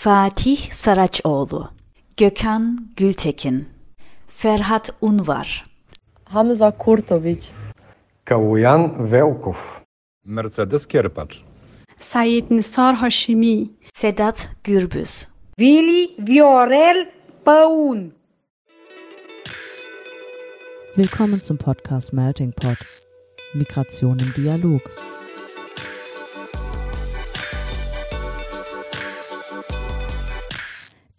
[0.00, 1.70] Fatih Saraçoğlu,
[2.16, 3.68] Gökhan Gültekin,
[4.28, 5.66] Ferhat Unvar,
[6.24, 7.44] Hamza Kurtovic,
[8.24, 9.54] Kavuyan Velkov,
[10.24, 11.40] Mercedes Kerpaç,
[11.98, 15.28] Said Nisar Hashimi, Sedat Gürbüz,
[15.60, 17.10] Vili Viorel
[17.44, 18.12] Paun.
[20.96, 22.78] Willkommen zum Podcast Melting Pot.
[23.54, 24.82] Migration im Dialog.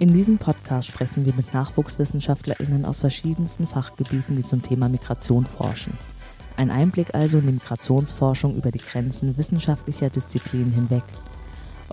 [0.01, 5.97] In diesem Podcast sprechen wir mit NachwuchswissenschaftlerInnen aus verschiedensten Fachgebieten, die zum Thema Migration forschen.
[6.55, 11.03] Ein Einblick also in die Migrationsforschung über die Grenzen wissenschaftlicher Disziplinen hinweg.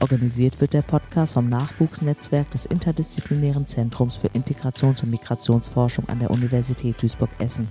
[0.00, 6.30] Organisiert wird der Podcast vom Nachwuchsnetzwerk des Interdisziplinären Zentrums für Integrations- und Migrationsforschung an der
[6.30, 7.68] Universität Duisburg-Essen.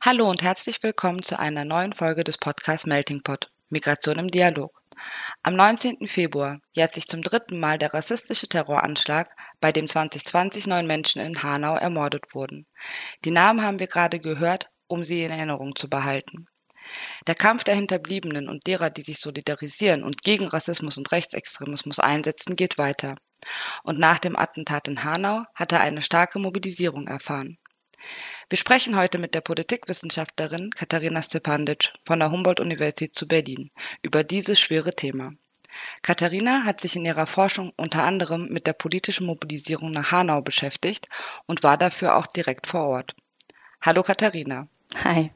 [0.00, 4.79] Hallo und herzlich willkommen zu einer neuen Folge des Podcasts Melting Pot Migration im Dialog.
[5.42, 6.06] Am 19.
[6.06, 9.28] Februar jährt sich zum dritten Mal der rassistische Terroranschlag,
[9.60, 12.66] bei dem 2020 neun Menschen in Hanau ermordet wurden.
[13.24, 16.46] Die Namen haben wir gerade gehört, um sie in Erinnerung zu behalten.
[17.26, 22.56] Der Kampf der Hinterbliebenen und derer, die sich solidarisieren und gegen Rassismus und Rechtsextremismus einsetzen,
[22.56, 23.16] geht weiter.
[23.82, 27.58] Und nach dem Attentat in Hanau hat er eine starke Mobilisierung erfahren.
[28.48, 33.70] Wir sprechen heute mit der Politikwissenschaftlerin Katharina Stepandic von der Humboldt-Universität zu Berlin
[34.02, 35.32] über dieses schwere Thema.
[36.02, 41.08] Katharina hat sich in ihrer Forschung unter anderem mit der politischen Mobilisierung nach Hanau beschäftigt
[41.46, 43.14] und war dafür auch direkt vor Ort.
[43.80, 44.68] Hallo Katharina.
[45.04, 45.30] Hi.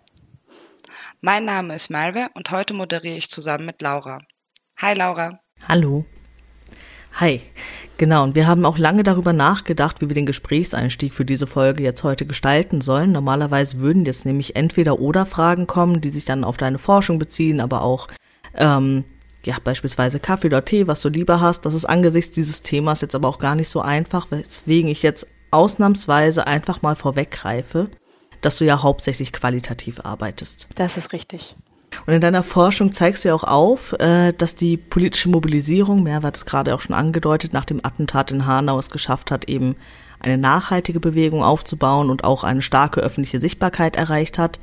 [1.20, 4.18] Mein Name ist Malve und heute moderiere ich zusammen mit Laura.
[4.78, 5.40] Hi Laura.
[5.66, 6.04] Hallo.
[7.16, 7.40] Hi.
[7.96, 11.84] Genau, und wir haben auch lange darüber nachgedacht, wie wir den Gesprächseinstieg für diese Folge
[11.84, 13.12] jetzt heute gestalten sollen.
[13.12, 17.60] Normalerweise würden jetzt nämlich entweder oder Fragen kommen, die sich dann auf deine Forschung beziehen,
[17.60, 18.08] aber auch
[18.56, 19.04] ähm,
[19.44, 21.64] ja, beispielsweise Kaffee oder Tee, was du lieber hast.
[21.64, 25.28] Das ist angesichts dieses Themas jetzt aber auch gar nicht so einfach, weswegen ich jetzt
[25.52, 27.90] ausnahmsweise einfach mal vorweggreife,
[28.41, 30.66] dass du ja hauptsächlich qualitativ arbeitest.
[30.74, 31.54] Das ist richtig.
[32.06, 36.22] Und in deiner Forschung zeigst du ja auch auf, äh, dass die politische Mobilisierung, mehr
[36.22, 39.77] war das gerade auch schon angedeutet, nach dem Attentat in Hanau es geschafft hat, eben
[40.21, 44.60] eine nachhaltige Bewegung aufzubauen und auch eine starke öffentliche Sichtbarkeit erreicht hat.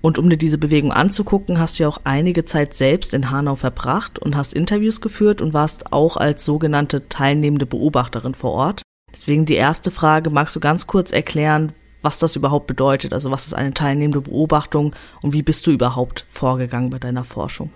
[0.00, 3.56] Und um dir diese Bewegung anzugucken, hast du ja auch einige Zeit selbst in Hanau
[3.56, 8.82] verbracht und hast Interviews geführt und warst auch als sogenannte teilnehmende Beobachterin vor Ort.
[9.12, 11.72] Deswegen die erste Frage, magst du ganz kurz erklären,
[12.02, 13.12] was das überhaupt bedeutet?
[13.12, 17.70] Also was ist eine teilnehmende Beobachtung und wie bist du überhaupt vorgegangen bei deiner Forschung?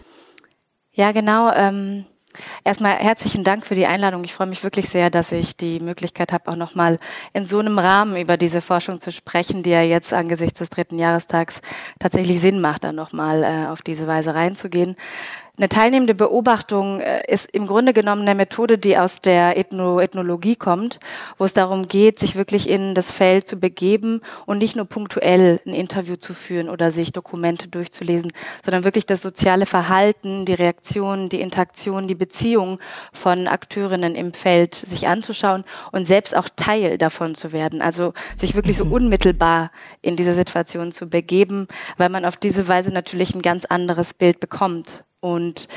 [0.93, 1.53] Ja, genau.
[1.53, 2.05] Ähm,
[2.65, 4.25] erstmal herzlichen Dank für die Einladung.
[4.25, 6.99] Ich freue mich wirklich sehr, dass ich die Möglichkeit habe, auch nochmal
[7.33, 10.99] in so einem Rahmen über diese Forschung zu sprechen, die ja jetzt angesichts des dritten
[10.99, 11.61] Jahrestags
[11.99, 14.97] tatsächlich Sinn macht, da nochmal äh, auf diese Weise reinzugehen.
[15.61, 20.57] Eine teilnehmende Beobachtung äh, ist im Grunde genommen eine Methode, die aus der Ethno Ethnologie
[20.57, 20.99] kommt,
[21.37, 25.61] wo es darum geht, sich wirklich in das Feld zu begeben und nicht nur punktuell
[25.67, 28.33] ein Interview zu führen oder sich Dokumente durchzulesen,
[28.65, 32.79] sondern wirklich das soziale Verhalten, die Reaktionen, die Interaktion, die Beziehungen
[33.13, 37.83] von Akteurinnen im Feld sich anzuschauen und selbst auch Teil davon zu werden.
[37.83, 42.91] Also sich wirklich so unmittelbar in diese Situation zu begeben, weil man auf diese Weise
[42.91, 45.69] natürlich ein ganz anderes Bild bekommt und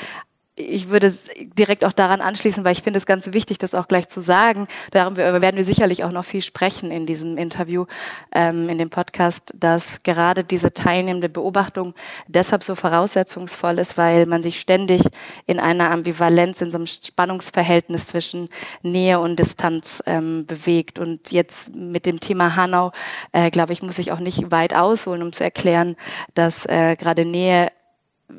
[0.56, 1.12] ich würde
[1.58, 4.68] direkt auch daran anschließen, weil ich finde es ganz wichtig, das auch gleich zu sagen.
[4.92, 7.86] Darüber werden wir sicherlich auch noch viel sprechen in diesem Interview,
[8.34, 11.96] ähm, in dem Podcast, dass gerade diese teilnehmende Beobachtung
[12.28, 15.02] deshalb so voraussetzungsvoll ist, weil man sich ständig
[15.48, 18.50] in einer Ambivalenz, in so einem Spannungsverhältnis zwischen
[18.84, 21.00] Nähe und Distanz ähm, bewegt.
[21.00, 22.92] Und jetzt mit dem Thema Hanau,
[23.32, 25.96] äh, glaube ich, muss ich auch nicht weit ausholen, um zu erklären,
[26.36, 27.72] dass äh, gerade Nähe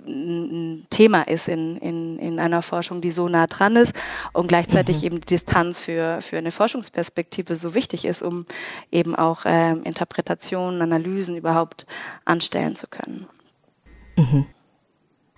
[0.07, 3.95] ein Thema ist in, in, in einer Forschung, die so nah dran ist
[4.33, 5.05] und gleichzeitig mhm.
[5.05, 8.47] eben die Distanz für, für eine Forschungsperspektive so wichtig ist, um
[8.91, 11.87] eben auch ähm, Interpretationen, Analysen überhaupt
[12.25, 13.27] anstellen zu können.
[14.17, 14.47] Mhm.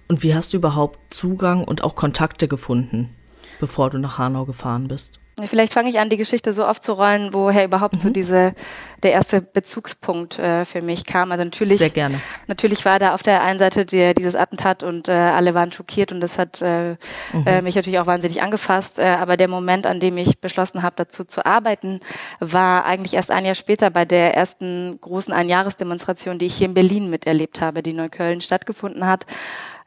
[0.08, 3.14] Und wie hast du überhaupt Zugang und auch Kontakte gefunden,
[3.58, 5.20] bevor du nach Hanau gefahren bist?
[5.44, 8.00] Vielleicht fange ich an, die Geschichte so aufzurollen, woher überhaupt mhm.
[8.00, 8.54] so diese
[9.02, 11.30] der erste Bezugspunkt äh, für mich kam.
[11.30, 12.18] Also natürlich, sehr gerne.
[12.46, 16.10] Natürlich war da auf der einen Seite die, dieses Attentat und äh, alle waren schockiert
[16.10, 16.96] und das hat äh,
[17.34, 17.46] mhm.
[17.46, 18.98] äh, mich natürlich auch wahnsinnig angefasst.
[18.98, 22.00] Äh, aber der Moment, an dem ich beschlossen habe, dazu zu arbeiten,
[22.40, 26.74] war eigentlich erst ein Jahr später bei der ersten großen Einjahresdemonstration, die ich hier in
[26.74, 29.26] Berlin miterlebt habe, die in Neukölln stattgefunden hat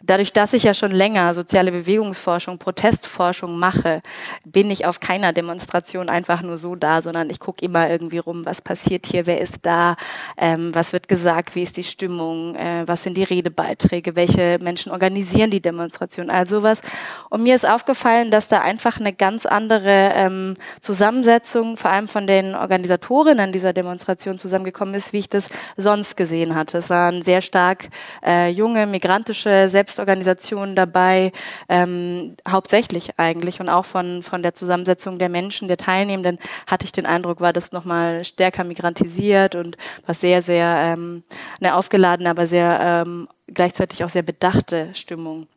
[0.02, 4.02] dadurch, dass ich ja schon länger soziale Bewegungsforschung, Protestforschung mache,
[4.46, 8.46] bin ich auf keiner Demonstration einfach nur so da, sondern ich gucke immer irgendwie rum,
[8.46, 9.96] was passiert hier, wer ist da,
[10.38, 14.92] ähm, was wird gesagt, wie ist die Stimmung, äh, was sind die Redebeiträge, welche Menschen
[14.92, 16.82] organisieren die Demonstration, all sowas.
[17.30, 22.26] Und mir ist aufgefallen, dass da einfach eine ganz andere ähm, Zusammensetzung, vor allem von
[22.26, 26.78] den Organisatorinnen dieser Demonstration zusammengekommen ist, wie ich das sonst gesehen hatte.
[26.78, 27.90] Es waren sehr stark
[28.26, 31.32] äh, junge, migrantische, selbst Selbstorganisationen dabei,
[31.68, 36.38] ähm, hauptsächlich eigentlich und auch von, von der Zusammensetzung der Menschen, der Teilnehmenden,
[36.68, 41.24] hatte ich den Eindruck, war das nochmal stärker migrantisiert und war sehr, sehr ähm,
[41.60, 45.48] eine aufgeladene, aber sehr ähm, gleichzeitig auch sehr bedachte Stimmung.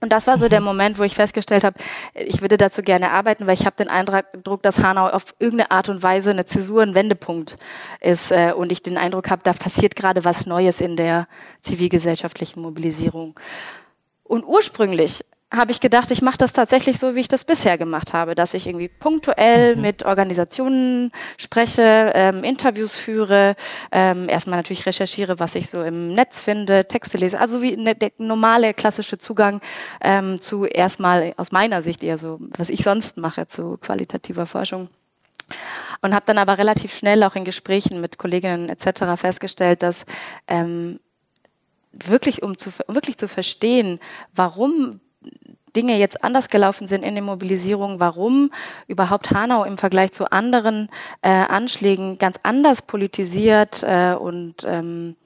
[0.00, 0.66] Und das war so der mhm.
[0.66, 1.78] Moment, wo ich festgestellt habe,
[2.14, 5.88] ich würde dazu gerne arbeiten, weil ich habe den Eindruck, dass Hanau auf irgendeine Art
[5.88, 7.56] und Weise eine Zäsur, ein Wendepunkt
[8.00, 11.26] ist äh, und ich den Eindruck habe, da passiert gerade was Neues in der
[11.62, 13.38] zivilgesellschaftlichen Mobilisierung.
[14.22, 15.24] Und ursprünglich
[15.56, 18.54] habe ich gedacht, ich mache das tatsächlich so, wie ich das bisher gemacht habe, dass
[18.54, 19.82] ich irgendwie punktuell mhm.
[19.82, 23.56] mit Organisationen spreche, ähm, Interviews führe,
[23.92, 27.94] ähm, erstmal natürlich recherchiere, was ich so im Netz finde, Texte lese, also wie ne,
[27.94, 29.60] der normale klassische Zugang
[30.00, 34.88] ähm, zu erstmal aus meiner Sicht eher so, was ich sonst mache zu qualitativer Forschung.
[36.00, 39.20] Und habe dann aber relativ schnell auch in Gesprächen mit Kolleginnen etc.
[39.20, 40.06] festgestellt, dass
[40.48, 41.00] ähm,
[41.92, 44.00] wirklich um zu wirklich zu verstehen,
[44.34, 45.00] warum
[45.74, 48.50] Dinge jetzt anders gelaufen sind in den Mobilisierungen, warum
[48.86, 50.88] überhaupt Hanau im Vergleich zu anderen
[51.22, 55.16] äh, Anschlägen ganz anders politisiert äh, und ähm,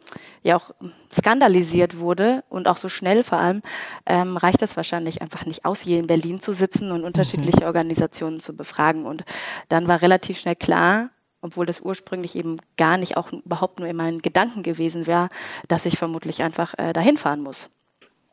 [0.42, 0.70] ja auch
[1.12, 3.62] skandalisiert wurde und auch so schnell vor allem,
[4.06, 7.66] ähm, reicht das wahrscheinlich einfach nicht aus, hier in Berlin zu sitzen und unterschiedliche mhm.
[7.66, 9.06] Organisationen zu befragen.
[9.06, 9.24] Und
[9.68, 11.10] dann war relativ schnell klar,
[11.40, 15.28] obwohl das ursprünglich eben gar nicht auch überhaupt nur in meinen Gedanken gewesen wäre,
[15.68, 17.70] dass ich vermutlich einfach äh, dahin fahren muss.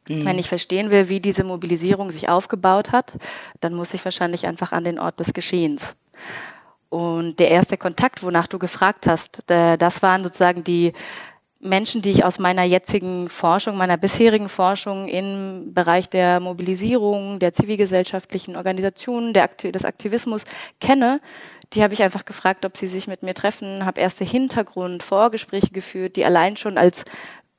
[0.10, 0.26] Mhm.
[0.26, 3.14] Wenn ich verstehen will, wie diese Mobilisierung sich aufgebaut hat,
[3.60, 5.96] dann muss ich wahrscheinlich einfach an den Ort des Geschehens.
[6.90, 10.94] Und der erste Kontakt, wonach du gefragt hast, das waren sozusagen die
[11.60, 17.54] Menschen, die ich aus meiner jetzigen Forschung, meiner bisherigen Forschung im Bereich der Mobilisierung, der
[17.54, 20.44] zivilgesellschaftlichen Organisationen, der, des Aktivismus
[20.80, 21.22] kenne,
[21.74, 25.72] die habe ich einfach gefragt, ob sie sich mit mir treffen, habe erste Hintergrund, Vorgespräche
[25.72, 27.04] geführt, die allein schon als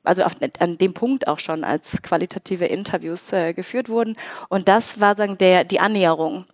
[0.07, 4.15] also auf, an dem Punkt auch schon als qualitative Interviews äh, geführt wurden.
[4.49, 6.45] Und das war sagen der die Annäherung,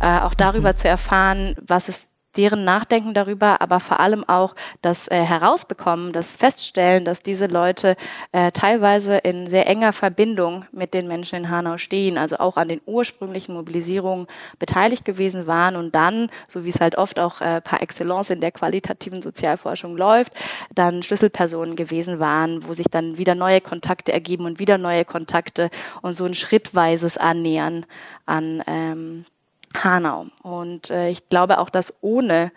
[0.00, 0.76] äh, auch darüber mhm.
[0.76, 6.36] zu erfahren, was es deren Nachdenken darüber, aber vor allem auch das äh, Herausbekommen, das
[6.36, 7.96] Feststellen, dass diese Leute
[8.32, 12.68] äh, teilweise in sehr enger Verbindung mit den Menschen in Hanau stehen, also auch an
[12.68, 14.26] den ursprünglichen Mobilisierungen
[14.58, 18.40] beteiligt gewesen waren und dann, so wie es halt oft auch äh, par excellence in
[18.40, 20.32] der qualitativen Sozialforschung läuft,
[20.74, 25.70] dann Schlüsselpersonen gewesen waren, wo sich dann wieder neue Kontakte ergeben und wieder neue Kontakte
[26.00, 27.84] und so ein schrittweises Annähern
[28.26, 29.24] an ähm,
[29.74, 30.26] Hanau.
[30.42, 32.52] Und äh, ich glaube auch, dass ohne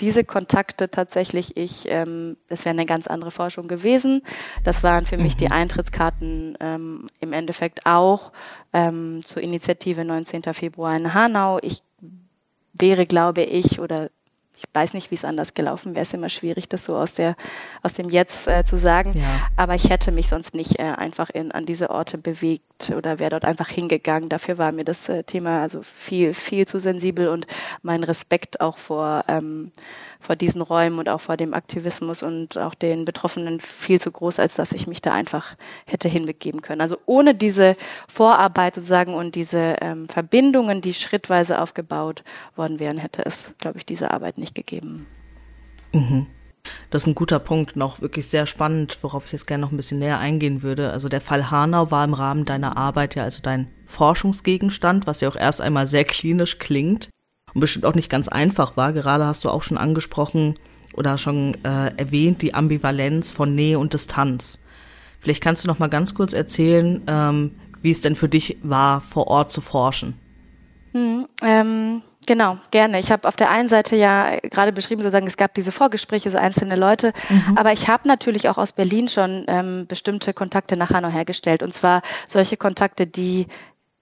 [0.00, 4.22] diese Kontakte tatsächlich ich, ähm, das wäre eine ganz andere Forschung gewesen.
[4.64, 5.52] Das waren für mich die mhm.
[5.52, 8.32] Eintrittskarten ähm, im Endeffekt auch
[8.72, 10.42] ähm, zur Initiative 19.
[10.54, 11.58] Februar in Hanau.
[11.62, 11.82] Ich
[12.72, 14.10] wäre, glaube ich, oder
[14.60, 16.02] ich weiß nicht, wie es anders gelaufen wäre.
[16.02, 17.34] Es ist immer schwierig, das so aus, der,
[17.82, 19.12] aus dem Jetzt äh, zu sagen.
[19.14, 19.48] Ja.
[19.56, 23.30] Aber ich hätte mich sonst nicht äh, einfach in, an diese Orte bewegt oder wäre
[23.30, 24.28] dort einfach hingegangen.
[24.28, 27.46] Dafür war mir das äh, Thema also viel, viel zu sensibel und
[27.82, 29.72] mein Respekt auch vor ähm,
[30.20, 34.38] vor diesen Räumen und auch vor dem Aktivismus und auch den Betroffenen viel zu groß,
[34.38, 35.56] als dass ich mich da einfach
[35.86, 36.82] hätte hinbegeben können.
[36.82, 37.74] Also ohne diese
[38.06, 42.22] Vorarbeit sozusagen und diese ähm, Verbindungen, die schrittweise aufgebaut
[42.54, 45.06] worden wären, hätte es, glaube ich, diese Arbeit nicht gegeben.
[45.92, 46.26] Mhm.
[46.90, 49.72] Das ist ein guter Punkt und auch wirklich sehr spannend, worauf ich jetzt gerne noch
[49.72, 50.90] ein bisschen näher eingehen würde.
[50.92, 55.28] Also der Fall Hanau war im Rahmen deiner Arbeit ja also dein Forschungsgegenstand, was ja
[55.30, 57.08] auch erst einmal sehr klinisch klingt
[57.54, 58.92] und bestimmt auch nicht ganz einfach war.
[58.92, 60.58] Gerade hast du auch schon angesprochen
[60.94, 64.58] oder schon äh, erwähnt die Ambivalenz von Nähe und Distanz.
[65.20, 67.52] Vielleicht kannst du noch mal ganz kurz erzählen, ähm,
[67.82, 70.14] wie es denn für dich war, vor Ort zu forschen.
[70.92, 72.98] Hm, ähm, genau, gerne.
[72.98, 76.38] Ich habe auf der einen Seite ja gerade beschrieben, sozusagen, es gab diese Vorgespräche, so
[76.38, 77.56] einzelne Leute, mhm.
[77.56, 81.62] aber ich habe natürlich auch aus Berlin schon ähm, bestimmte Kontakte nach Hanau hergestellt.
[81.62, 83.46] Und zwar solche Kontakte, die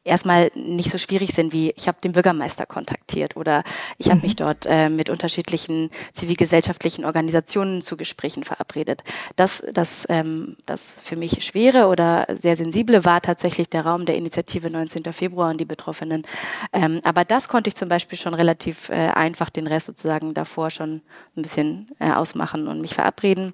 [0.09, 3.63] erstmal nicht so schwierig sind wie ich habe den Bürgermeister kontaktiert oder
[3.99, 4.23] ich habe mhm.
[4.23, 9.05] mich dort äh, mit unterschiedlichen zivilgesellschaftlichen Organisationen zu Gesprächen verabredet.
[9.37, 14.17] Das, das, ähm, das für mich schwere oder sehr sensible war tatsächlich der Raum der
[14.17, 15.13] Initiative 19.
[15.13, 16.25] Februar und die Betroffenen.
[16.73, 20.71] Ähm, aber das konnte ich zum Beispiel schon relativ äh, einfach den Rest sozusagen davor
[20.71, 21.03] schon
[21.37, 23.53] ein bisschen äh, ausmachen und mich verabreden.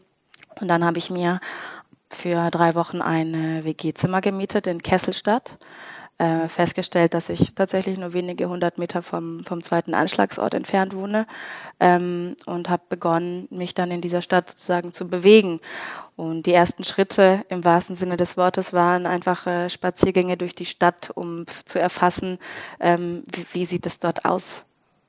[0.60, 1.40] Und dann habe ich mir
[2.10, 5.58] für drei Wochen ein WG-Zimmer gemietet in Kesselstadt
[6.18, 11.26] äh, festgestellt, dass ich tatsächlich nur wenige hundert Meter vom, vom zweiten Anschlagsort entfernt wohne
[11.80, 15.60] ähm, und habe begonnen, mich dann in dieser Stadt sozusagen zu bewegen.
[16.16, 20.66] Und die ersten Schritte im wahrsten Sinne des Wortes waren einfach äh, Spaziergänge durch die
[20.66, 22.38] Stadt, um zu erfassen,
[22.78, 24.64] ähm, wie, wie sieht es dort aus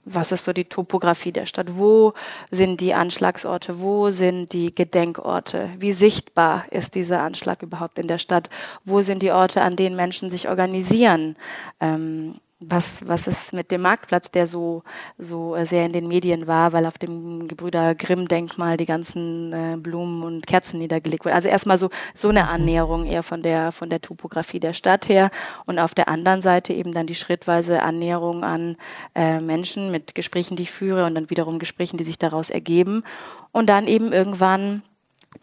[0.05, 1.77] was ist so die Topografie der Stadt?
[1.77, 2.13] Wo
[2.51, 3.79] sind die Anschlagsorte?
[3.81, 5.71] Wo sind die Gedenkorte?
[5.79, 8.50] Wie sichtbar ist dieser Anschlag überhaupt in der Stadt?
[8.85, 11.35] Wo sind die Orte, an denen Menschen sich organisieren?
[11.79, 14.83] Ähm, was, was ist mit dem Marktplatz, der so,
[15.17, 19.77] so äh, sehr in den Medien war, weil auf dem Gebrüder Grimm-Denkmal die ganzen äh,
[19.77, 21.35] Blumen und Kerzen niedergelegt wurden.
[21.35, 22.50] Also erstmal so, so eine mhm.
[22.50, 25.31] Annäherung eher von der, von der Topografie der Stadt her
[25.65, 28.77] und auf der anderen Seite eben dann die schrittweise Annäherung an
[29.15, 33.03] äh, Menschen mit Gesprächen, die ich führe und dann wiederum Gesprächen, die sich daraus ergeben
[33.51, 34.81] und dann eben irgendwann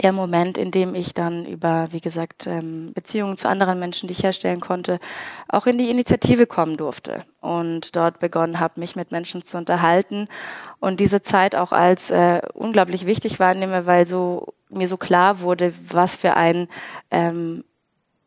[0.01, 4.13] der Moment, in dem ich dann über, wie gesagt, ähm, Beziehungen zu anderen Menschen, die
[4.13, 4.99] ich herstellen konnte,
[5.49, 10.29] auch in die Initiative kommen durfte und dort begonnen habe, mich mit Menschen zu unterhalten
[10.81, 15.75] und diese Zeit auch als äh, unglaublich wichtig wahrnehme, weil so mir so klar wurde,
[15.89, 16.69] was für ein
[17.11, 17.65] ähm,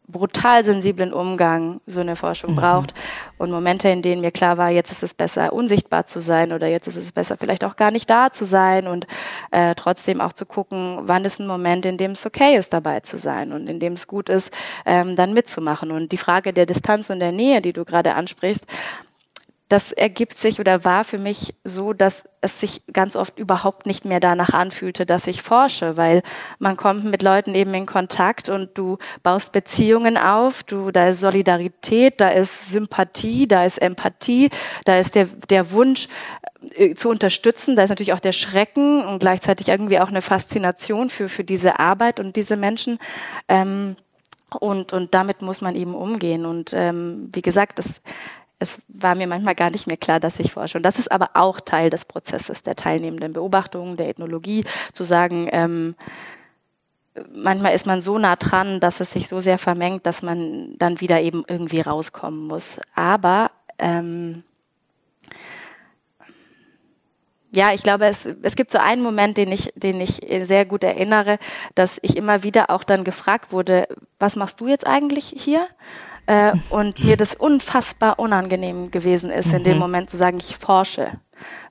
[0.08, 2.56] brutal sensiblen Umgang so eine Forschung mhm.
[2.56, 2.94] braucht
[3.38, 6.68] und Momente, in denen mir klar war, jetzt ist es besser, unsichtbar zu sein oder
[6.68, 9.08] jetzt ist es besser, vielleicht auch gar nicht da zu sein und
[9.52, 13.00] äh, trotzdem auch zu gucken, wann ist ein Moment, in dem es okay ist, dabei
[13.02, 14.54] zu sein und in dem es gut ist,
[14.86, 15.92] ähm, dann mitzumachen.
[15.92, 18.66] Und die Frage der Distanz und der Nähe, die du gerade ansprichst,
[19.68, 24.06] das ergibt sich oder war für mich so, dass es sich ganz oft überhaupt nicht
[24.06, 26.22] mehr danach anfühlte, dass ich forsche, weil
[26.60, 31.20] man kommt mit Leuten eben in Kontakt und du baust Beziehungen auf, du, da ist
[31.20, 34.52] Solidarität, da ist Sympathie, da ist Empathie,
[34.86, 36.10] da ist der, der Wunsch
[36.76, 41.10] äh, zu unterstützen, da ist natürlich auch der Schrecken und gleichzeitig irgendwie auch eine Faszination
[41.10, 43.00] für, für diese Arbeit und diese Menschen.
[43.48, 43.96] Ähm,
[44.60, 46.46] und, und damit muss man eben umgehen.
[46.46, 48.02] Und ähm, wie gesagt, das
[48.60, 50.78] es war mir manchmal gar nicht mehr klar, dass ich forsche.
[50.78, 55.50] Und das ist aber auch Teil des Prozesses der teilnehmenden Beobachtungen, der Ethnologie, zu sagen,
[55.52, 55.96] ähm,
[57.34, 61.02] manchmal ist man so nah dran, dass es sich so sehr vermengt, dass man dann
[61.02, 62.80] wieder eben irgendwie rauskommen muss.
[62.94, 64.44] Aber ähm,
[67.52, 70.84] ja, ich glaube, es, es gibt so einen Moment, den ich, den ich sehr gut
[70.84, 71.40] erinnere,
[71.74, 73.88] dass ich immer wieder auch dann gefragt wurde,
[74.20, 75.68] was machst du jetzt eigentlich hier?
[76.28, 79.58] Äh, und mir das unfassbar unangenehm gewesen ist, mhm.
[79.58, 79.80] in dem mhm.
[79.80, 81.12] Moment zu sagen, ich forsche.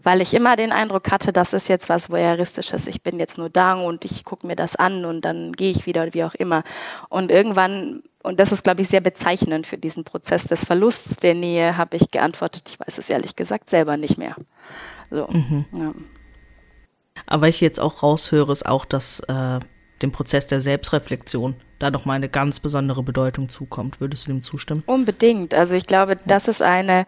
[0.02, 2.86] Weil ich immer den Eindruck hatte, das ist jetzt was Voyeuristisches.
[2.86, 5.86] Ich bin jetzt nur da und ich gucke mir das an und dann gehe ich
[5.86, 6.62] wieder, wie auch immer.
[7.08, 11.34] Und irgendwann, und das ist, glaube ich, sehr bezeichnend für diesen Prozess des Verlusts der
[11.34, 14.36] Nähe, habe ich geantwortet, ich weiß es ehrlich gesagt selber nicht mehr.
[15.10, 15.64] So, mhm.
[15.72, 15.92] ja.
[17.26, 19.60] Aber ich jetzt auch raushöre, ist auch, dass äh,
[20.02, 24.00] dem Prozess der Selbstreflexion da doch mal eine ganz besondere Bedeutung zukommt.
[24.00, 24.82] Würdest du dem zustimmen?
[24.86, 25.54] Unbedingt.
[25.54, 27.06] Also ich glaube, das ist eine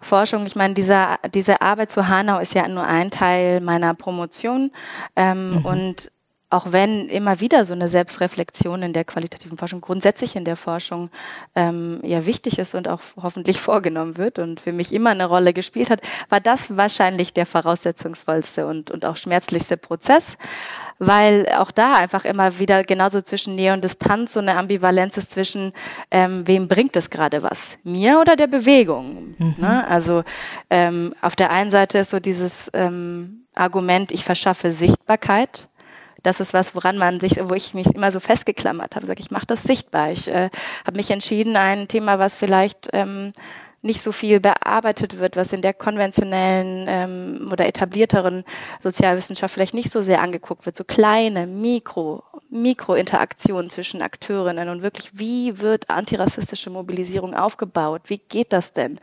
[0.00, 0.46] Forschung.
[0.46, 4.70] Ich meine, dieser, diese Arbeit zu Hanau ist ja nur ein Teil meiner Promotion.
[5.16, 5.66] Ähm, mhm.
[5.66, 6.12] Und
[6.54, 11.10] auch wenn immer wieder so eine Selbstreflexion in der qualitativen Forschung, grundsätzlich in der Forschung
[11.56, 15.52] ähm, ja wichtig ist und auch hoffentlich vorgenommen wird und für mich immer eine Rolle
[15.52, 20.38] gespielt hat, war das wahrscheinlich der voraussetzungsvollste und, und auch schmerzlichste Prozess,
[21.00, 25.32] weil auch da einfach immer wieder genauso zwischen Nähe und Distanz so eine Ambivalenz ist
[25.32, 25.72] zwischen,
[26.12, 29.34] ähm, wem bringt es gerade was, mir oder der Bewegung.
[29.38, 29.56] Mhm.
[29.58, 29.88] Ne?
[29.88, 30.22] Also
[30.70, 35.68] ähm, auf der einen Seite ist so dieses ähm, Argument, ich verschaffe Sichtbarkeit
[36.24, 39.06] das ist was, woran man sich, wo ich mich immer so festgeklammert habe.
[39.06, 40.10] Sag ich, mache das sichtbar.
[40.10, 40.50] Ich äh,
[40.84, 43.32] habe mich entschieden, ein Thema, was vielleicht ähm,
[43.84, 48.44] nicht so viel bearbeitet wird, was in der konventionellen ähm, oder etablierteren
[48.80, 55.10] Sozialwissenschaft vielleicht nicht so sehr angeguckt wird, so kleine Mikro, Mikrointeraktionen zwischen Akteurinnen und wirklich,
[55.18, 58.02] wie wird antirassistische Mobilisierung aufgebaut?
[58.06, 58.98] Wie geht das denn?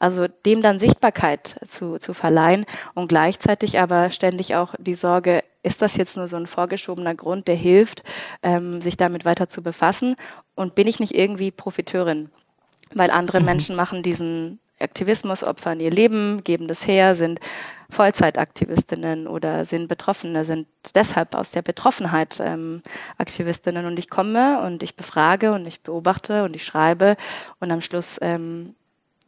[0.00, 5.82] Also dem dann Sichtbarkeit zu, zu verleihen und gleichzeitig aber ständig auch die Sorge, ist
[5.82, 8.02] das jetzt nur so ein vorgeschobener Grund, der hilft,
[8.42, 10.16] ähm, sich damit weiter zu befassen?
[10.54, 12.30] Und bin ich nicht irgendwie Profiteurin?
[12.94, 13.46] weil andere mhm.
[13.46, 17.40] Menschen machen diesen Aktivismus, opfern ihr Leben, geben das her, sind
[17.88, 22.82] Vollzeitaktivistinnen oder sind Betroffene, sind deshalb aus der Betroffenheit ähm,
[23.16, 23.86] Aktivistinnen.
[23.86, 27.16] Und ich komme und ich befrage und ich beobachte und ich schreibe
[27.58, 28.74] und am Schluss ähm,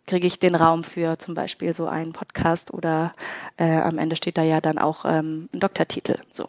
[0.09, 3.13] kriege ich den Raum für zum Beispiel so einen Podcast oder
[3.59, 6.17] äh, am Ende steht da ja dann auch ähm, ein Doktortitel.
[6.33, 6.49] So.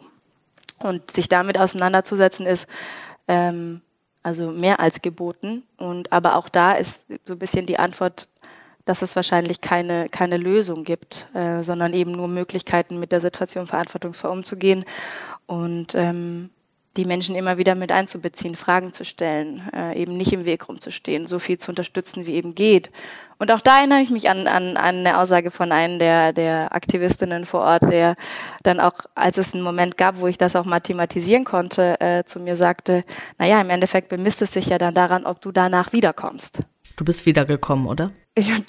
[0.78, 2.66] Und sich damit auseinanderzusetzen ist,
[3.28, 3.82] ähm,
[4.22, 5.62] also mehr als geboten.
[5.76, 8.28] Und aber auch da ist so ein bisschen die Antwort,
[8.86, 13.66] dass es wahrscheinlich keine, keine Lösung gibt, äh, sondern eben nur Möglichkeiten, mit der Situation
[13.66, 14.84] verantwortungsvoll umzugehen.
[15.46, 16.50] Und ähm,
[16.96, 21.26] die Menschen immer wieder mit einzubeziehen, Fragen zu stellen, äh, eben nicht im Weg rumzustehen,
[21.26, 22.90] so viel zu unterstützen, wie eben geht.
[23.38, 26.74] Und auch da erinnere ich mich an, an, an eine Aussage von einem der, der
[26.74, 28.16] Aktivistinnen vor Ort, der
[28.64, 32.40] dann auch, als es einen Moment gab, wo ich das auch mathematisieren konnte, äh, zu
[32.40, 33.02] mir sagte,
[33.38, 36.60] naja, im Endeffekt bemisst es sich ja dann daran, ob du danach wiederkommst.
[36.96, 38.12] Du bist wiedergekommen, oder?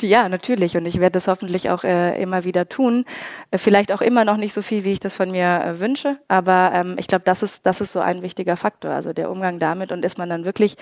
[0.02, 0.76] Ja, natürlich.
[0.76, 3.06] Und ich werde das hoffentlich auch äh, immer wieder tun.
[3.52, 6.20] Äh, vielleicht auch immer noch nicht so viel, wie ich das von mir äh, wünsche.
[6.28, 8.92] Aber ähm, ich glaube, das ist, das ist so ein wichtiger Faktor.
[8.92, 10.78] Also der Umgang damit und ist man dann wirklich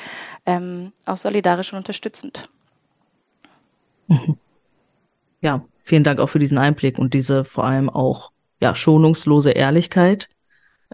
[0.45, 2.49] ähm, auch solidarisch und unterstützend.
[4.07, 4.37] Mhm.
[5.41, 10.29] Ja, vielen Dank auch für diesen Einblick und diese vor allem auch ja schonungslose Ehrlichkeit.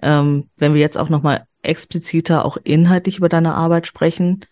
[0.02, 4.46] Ähm, wenn wir jetzt auch nochmal expliziter auch inhaltlich über deine Arbeit sprechen,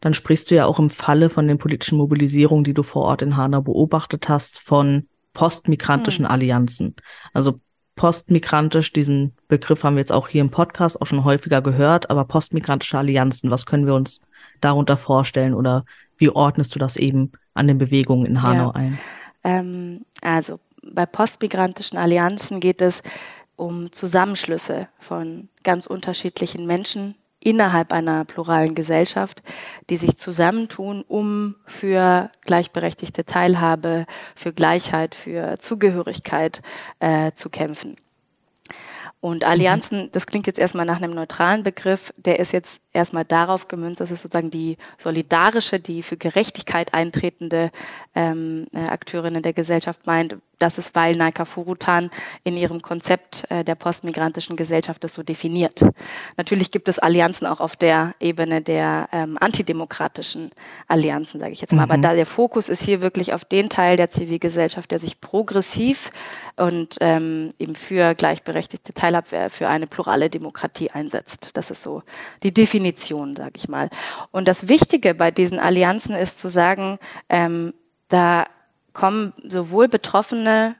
[0.00, 3.22] dann sprichst du ja auch im Falle von den politischen Mobilisierungen, die du vor Ort
[3.22, 6.32] in Hanau beobachtet hast, von postmigrantischen hm.
[6.32, 6.96] Allianzen.
[7.32, 7.60] Also
[7.96, 12.24] postmigrantisch, diesen Begriff haben wir jetzt auch hier im Podcast auch schon häufiger gehört, aber
[12.24, 14.20] postmigrantische Allianzen, was können wir uns
[14.60, 15.84] darunter vorstellen oder
[16.16, 18.74] wie ordnest du das eben an den Bewegungen in Hanau ja.
[18.74, 18.98] ein?
[19.44, 23.02] Ähm, also bei postmigrantischen Allianzen geht es
[23.58, 29.42] um Zusammenschlüsse von ganz unterschiedlichen Menschen innerhalb einer pluralen Gesellschaft,
[29.90, 36.62] die sich zusammentun, um für gleichberechtigte Teilhabe, für Gleichheit, für Zugehörigkeit
[37.00, 37.96] äh, zu kämpfen.
[39.20, 43.68] Und Allianzen, das klingt jetzt erstmal nach einem neutralen Begriff, der ist jetzt erstmal darauf
[43.68, 47.70] gemünzt, dass es sozusagen die solidarische, die für Gerechtigkeit eintretende
[48.14, 52.10] ähm, äh, Akteurinnen der Gesellschaft meint, das ist, weil Naika Furutan
[52.42, 55.80] in ihrem Konzept äh, der postmigrantischen Gesellschaft das so definiert.
[56.36, 60.50] Natürlich gibt es Allianzen auch auf der Ebene der ähm, antidemokratischen
[60.88, 61.86] Allianzen, sage ich jetzt mal.
[61.86, 61.92] Mhm.
[61.92, 66.10] Aber da der Fokus ist hier wirklich auf den Teil der Zivilgesellschaft, der sich progressiv
[66.56, 71.50] und ähm, eben für gleichberechtigte Teilhabe, für eine plurale Demokratie einsetzt.
[71.54, 72.02] Das ist so
[72.42, 73.90] die Definition, sage ich mal.
[74.30, 77.74] Und das Wichtige bei diesen Allianzen ist zu sagen, ähm,
[78.08, 78.46] da
[78.92, 80.76] kommen sowohl Betroffene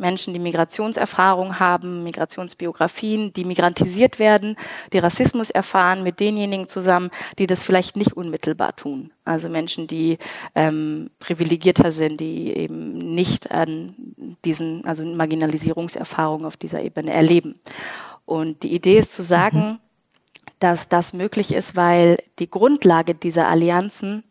[0.00, 4.56] Menschen, die Migrationserfahrung haben, Migrationsbiografien, die migrantisiert werden,
[4.92, 9.12] die Rassismus erfahren, mit denjenigen zusammen, die das vielleicht nicht unmittelbar tun.
[9.24, 10.18] Also Menschen, die
[10.54, 13.94] ähm, privilegierter sind, die eben nicht an
[14.44, 17.60] diesen, also Marginalisierungserfahrungen auf dieser Ebene erleben.
[18.24, 19.78] Und die Idee ist zu sagen, mhm.
[20.60, 24.22] Dass das möglich ist, weil die Grundlage dieser Allianzen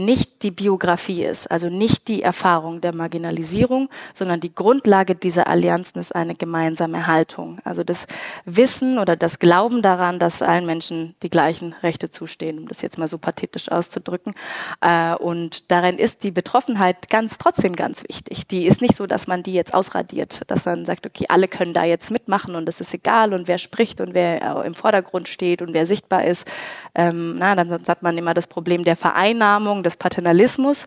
[0.00, 6.00] nicht die Biografie ist, also nicht die Erfahrung der Marginalisierung, sondern die Grundlage dieser Allianzen
[6.00, 7.60] ist eine gemeinsame Haltung.
[7.64, 8.06] Also das
[8.44, 12.98] Wissen oder das Glauben daran, dass allen Menschen die gleichen Rechte zustehen, um das jetzt
[12.98, 14.34] mal so pathetisch auszudrücken.
[14.80, 18.46] Äh, und darin ist die Betroffenheit ganz trotzdem ganz wichtig.
[18.46, 21.74] Die ist nicht so, dass man die jetzt ausradiert, dass man sagt, okay, alle können
[21.74, 25.62] da jetzt mitmachen und es ist egal und wer spricht und wer im Vordergrund steht
[25.62, 26.46] und wer sichtbar ist.
[26.94, 30.86] Ähm, na, dann hat man immer das Problem der Vereinnahmung, des Paternalismus.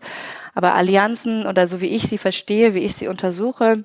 [0.54, 3.84] Aber Allianzen oder so wie ich sie verstehe, wie ich sie untersuche,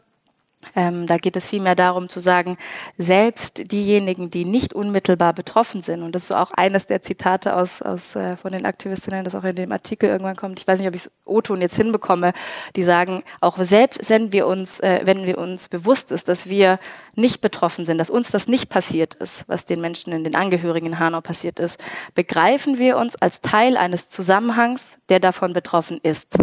[0.75, 2.57] ähm, da geht es vielmehr darum zu sagen,
[2.97, 7.55] selbst diejenigen, die nicht unmittelbar betroffen sind, und das ist so auch eines der Zitate
[7.55, 10.79] aus, aus, äh, von den Aktivistinnen, das auch in dem Artikel irgendwann kommt, ich weiß
[10.79, 12.33] nicht, ob ich es O-Ton jetzt hinbekomme,
[12.75, 16.79] die sagen, auch selbst wenn wir uns, äh, wenn wir uns bewusst ist, dass wir
[17.15, 20.87] nicht betroffen sind, dass uns das nicht passiert ist, was den Menschen in den Angehörigen
[20.87, 21.81] in Hanau passiert ist,
[22.15, 26.35] begreifen wir uns als Teil eines Zusammenhangs, der davon betroffen ist.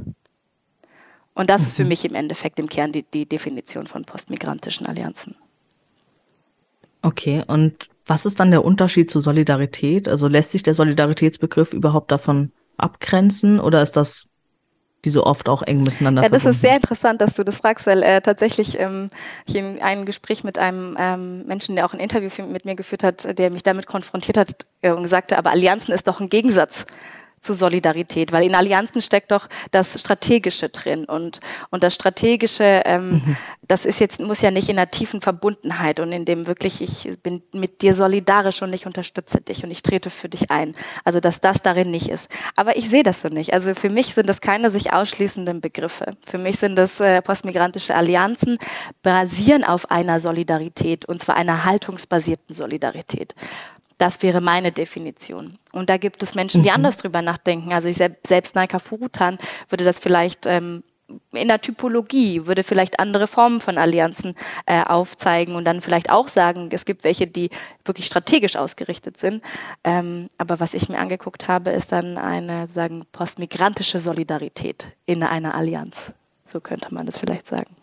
[1.36, 1.88] Und das ist für mhm.
[1.88, 5.36] mich im Endeffekt im Kern die, die Definition von postmigrantischen Allianzen.
[7.02, 10.08] Okay, und was ist dann der Unterschied zu Solidarität?
[10.08, 14.26] Also lässt sich der Solidaritätsbegriff überhaupt davon abgrenzen oder ist das
[15.02, 16.56] wie so oft auch eng miteinander Ja, das verbunden?
[16.56, 19.10] ist sehr interessant, dass du das fragst, weil äh, tatsächlich ähm,
[19.46, 23.04] ich in einem Gespräch mit einem ähm, Menschen, der auch ein Interview mit mir geführt
[23.04, 26.86] hat, der mich damit konfrontiert hat äh, und sagte, aber Allianzen ist doch ein Gegensatz
[27.46, 33.10] zu Solidarität, weil in Allianzen steckt doch das Strategische drin und, und das Strategische, ähm,
[33.10, 33.36] mhm.
[33.66, 37.18] das ist jetzt, muss ja nicht in einer tiefen Verbundenheit und in dem wirklich, ich
[37.22, 40.74] bin mit dir solidarisch und ich unterstütze dich und ich trete für dich ein.
[41.04, 42.30] Also, dass das darin nicht ist.
[42.56, 43.54] Aber ich sehe das so nicht.
[43.54, 46.16] Also, für mich sind das keine sich ausschließenden Begriffe.
[46.26, 48.58] Für mich sind das äh, postmigrantische Allianzen,
[49.02, 53.34] basieren auf einer Solidarität und zwar einer haltungsbasierten Solidarität.
[53.98, 55.58] Das wäre meine Definition.
[55.72, 56.76] Und da gibt es Menschen, die mhm.
[56.76, 57.72] anders drüber nachdenken.
[57.72, 60.82] Also ich selbst Naika Furutan würde das vielleicht ähm,
[61.32, 64.34] in der Typologie würde vielleicht andere Formen von Allianzen
[64.66, 67.50] äh, aufzeigen und dann vielleicht auch sagen, es gibt welche, die
[67.84, 69.42] wirklich strategisch ausgerichtet sind.
[69.84, 75.54] Ähm, aber was ich mir angeguckt habe, ist dann eine sagen postmigrantische Solidarität in einer
[75.54, 76.12] Allianz.
[76.44, 77.76] So könnte man das vielleicht sagen.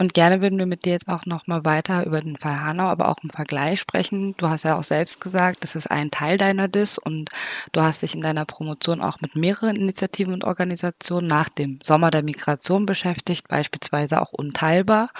[0.00, 3.08] Und gerne würden wir mit dir jetzt auch nochmal weiter über den Fall Hanau, aber
[3.08, 4.34] auch im Vergleich sprechen.
[4.36, 7.30] Du hast ja auch selbst gesagt, das ist ein Teil deiner DIS und
[7.72, 12.12] du hast dich in deiner Promotion auch mit mehreren Initiativen und Organisationen nach dem Sommer
[12.12, 15.10] der Migration beschäftigt, beispielsweise auch Unteilbar.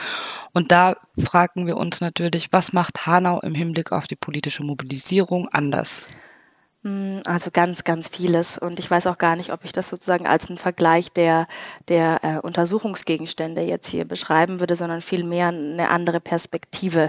[0.53, 5.49] Und da fragen wir uns natürlich, was macht Hanau im Hinblick auf die politische Mobilisierung
[5.49, 6.07] anders?
[6.85, 8.57] Hm, also ganz, ganz vieles.
[8.57, 11.49] Und ich weiß auch gar nicht, ob ich das sozusagen als einen Vergleich der,
[11.89, 17.09] der äh, Untersuchungsgegenstände jetzt hier beschreiben würde, sondern vielmehr eine andere Perspektive.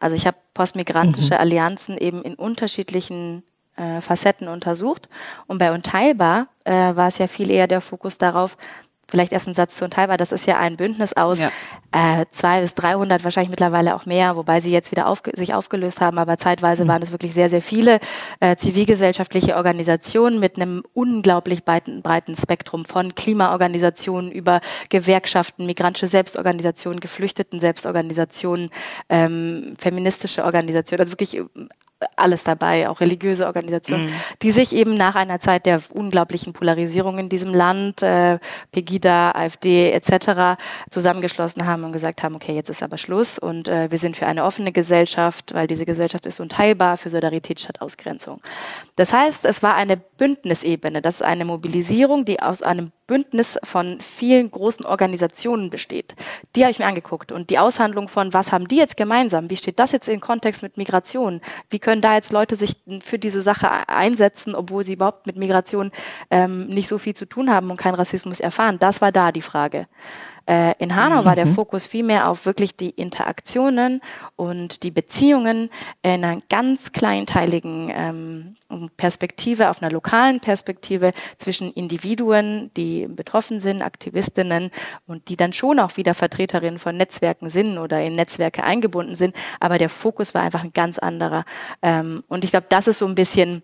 [0.00, 1.40] Also ich habe postmigrantische mhm.
[1.40, 3.44] Allianzen eben in unterschiedlichen
[3.76, 5.08] äh, Facetten untersucht.
[5.46, 8.56] Und bei Unteilbar äh, war es ja viel eher der Fokus darauf,
[9.08, 11.50] vielleicht erst ein Satz zu Unteilbar, das ist ja ein Bündnis aus ja.
[11.92, 16.00] äh, zwei bis 300, wahrscheinlich mittlerweile auch mehr, wobei sie jetzt wieder aufge sich aufgelöst
[16.00, 16.88] haben, aber zeitweise mhm.
[16.88, 18.00] waren es wirklich sehr, sehr viele
[18.40, 27.00] äh, zivilgesellschaftliche Organisationen mit einem unglaublich breiten, breiten Spektrum von Klimaorganisationen über Gewerkschaften, migrantische Selbstorganisationen,
[27.00, 28.70] Geflüchteten Selbstorganisationen,
[29.08, 31.40] ähm, feministische Organisationen, also wirklich
[32.16, 34.12] alles dabei, auch religiöse Organisationen, mhm.
[34.42, 38.38] die sich eben nach einer Zeit der unglaublichen Polarisierung in diesem Land, äh,
[38.72, 43.90] Pegida, AfD etc., zusammengeschlossen haben und gesagt haben, okay, jetzt ist aber Schluss und äh,
[43.90, 48.40] wir sind für eine offene Gesellschaft, weil diese Gesellschaft ist unteilbar für Solidarität statt Ausgrenzung.
[48.96, 54.00] Das heißt, es war eine Bündnisebene, das ist eine Mobilisierung, die aus einem Bündnis von
[54.00, 56.14] vielen großen Organisationen besteht.
[56.56, 59.50] Die habe ich mir angeguckt und die Aushandlung von, was haben die jetzt gemeinsam?
[59.50, 61.40] Wie steht das jetzt in Kontext mit Migration?
[61.68, 65.92] Wie können da jetzt Leute sich für diese Sache einsetzen, obwohl sie überhaupt mit Migration
[66.30, 68.78] ähm, nicht so viel zu tun haben und keinen Rassismus erfahren?
[68.78, 69.86] Das war da die Frage.
[70.46, 71.24] Äh, in Hanau mhm.
[71.24, 71.54] war der mhm.
[71.54, 74.00] Fokus vielmehr auf wirklich die Interaktionen
[74.36, 75.70] und die Beziehungen
[76.02, 78.56] in einer ganz kleinteiligen ähm,
[78.96, 84.70] Perspektive, auf einer lokalen Perspektive zwischen Individuen, die betroffen sind, Aktivistinnen
[85.06, 89.34] und die dann schon auch wieder Vertreterinnen von Netzwerken sind oder in Netzwerke eingebunden sind.
[89.60, 91.44] Aber der Fokus war einfach ein ganz anderer.
[91.82, 93.62] Ähm, und ich glaube, das ist so ein bisschen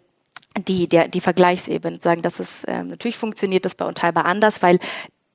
[0.58, 4.78] die, der, die Vergleichsebene, sagen, dass es ähm, natürlich funktioniert das bei Unteilbar anders, weil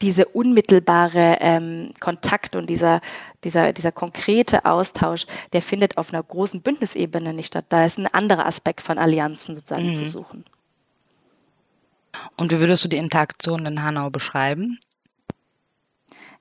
[0.06, 3.02] diese unmittelbare ähm, Kontakt und dieser,
[3.44, 7.66] dieser, dieser konkrete Austausch, der findet auf einer großen Bündnisebene nicht statt.
[7.70, 9.96] Da ist ein anderer Aspekt von Allianzen sozusagen mhm.
[9.96, 10.46] zu suchen.
[12.38, 14.78] Und wie würdest du die Interaktion in Hanau beschreiben?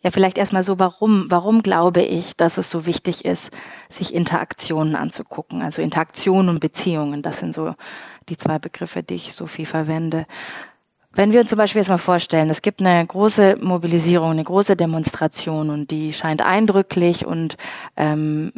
[0.03, 3.51] Ja, vielleicht erstmal so, warum, warum glaube ich, dass es so wichtig ist,
[3.89, 5.63] sich Interaktionen anzugucken?
[5.63, 7.75] Also Interaktionen und Beziehungen, das sind so
[8.29, 10.27] die zwei Begriffe, die ich so viel verwende.
[11.17, 14.75] Wenn wir uns zum Beispiel jetzt mal vorstellen, es gibt eine große Mobilisierung, eine große
[14.75, 17.57] Demonstration und die scheint eindrücklich und
[17.97, 18.53] ähm,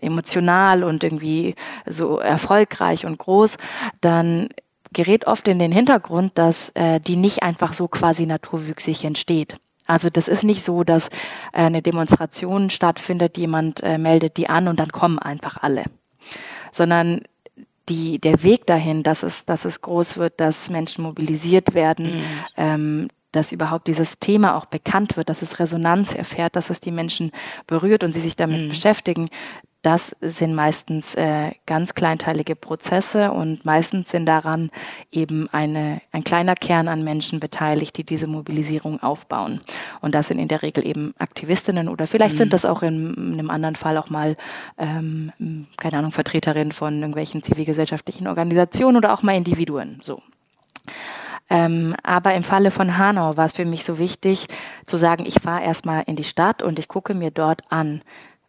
[0.00, 3.56] emotional und irgendwie so erfolgreich und groß,
[4.00, 4.48] dann
[4.92, 9.56] gerät oft in den Hintergrund, dass äh, die nicht einfach so quasi naturwüchsig entsteht.
[9.86, 11.10] Also das ist nicht so, dass äh,
[11.52, 15.84] eine Demonstration stattfindet, jemand äh, meldet die an und dann kommen einfach alle,
[16.70, 17.22] sondern
[17.90, 22.22] die, der Weg dahin, dass es, dass es groß wird, dass Menschen mobilisiert werden, mhm.
[22.56, 26.90] ähm, dass überhaupt dieses Thema auch bekannt wird, dass es Resonanz erfährt, dass es die
[26.90, 27.32] Menschen
[27.66, 28.68] berührt und sie sich damit mhm.
[28.68, 29.28] beschäftigen,
[29.82, 34.70] das sind meistens äh, ganz kleinteilige Prozesse und meistens sind daran
[35.10, 39.60] eben eine, ein kleiner Kern an Menschen beteiligt, die diese Mobilisierung aufbauen.
[40.02, 42.38] Und das sind in der Regel eben Aktivistinnen oder vielleicht mhm.
[42.38, 44.36] sind das auch in, in, einem anderen Fall auch mal,
[44.76, 45.32] ähm,
[45.78, 50.00] keine Ahnung, Vertreterinnen von irgendwelchen zivilgesellschaftlichen Organisationen oder auch mal Individuen.
[50.02, 50.22] So.
[51.48, 54.46] Ähm, aber im Falle von Hanau war es für mich so wichtig
[54.86, 58.02] zu sagen, ich fahre erstmal in die Stadt und ich gucke mir dort an,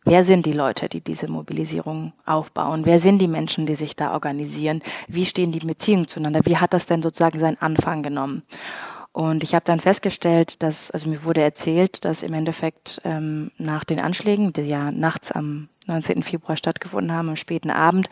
[0.03, 2.85] Wer sind die Leute, die diese Mobilisierung aufbauen?
[2.85, 4.81] Wer sind die Menschen, die sich da organisieren?
[5.07, 6.41] Wie stehen die Beziehungen zueinander?
[6.43, 8.41] Wie hat das denn sozusagen seinen Anfang genommen?
[9.13, 13.83] Und ich habe dann festgestellt, dass, also mir wurde erzählt, dass im Endeffekt ähm, nach
[13.83, 16.23] den Anschlägen, die ja nachts am 19.
[16.23, 18.09] Februar stattgefunden haben, am späten Abend,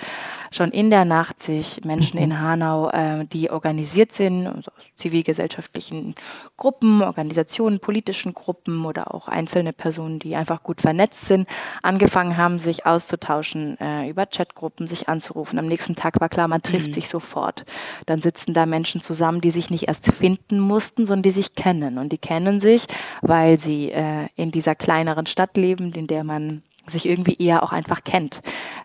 [0.51, 2.39] schon in der Nacht sich Menschen in mhm.
[2.39, 6.15] Hanau, äh, die organisiert sind, also zivilgesellschaftlichen
[6.57, 11.47] Gruppen, Organisationen, politischen Gruppen oder auch einzelne Personen, die einfach gut vernetzt sind,
[11.81, 15.57] angefangen haben, sich auszutauschen äh, über Chatgruppen, sich anzurufen.
[15.57, 16.93] Am nächsten Tag war klar, man trifft mhm.
[16.93, 17.65] sich sofort.
[18.05, 21.97] Dann sitzen da Menschen zusammen, die sich nicht erst finden mussten, sondern die sich kennen.
[21.97, 22.85] Und die kennen sich,
[23.21, 27.71] weil sie äh, in dieser kleineren Stadt leben, in der man sich irgendwie eher auch
[27.71, 28.41] einfach kennt,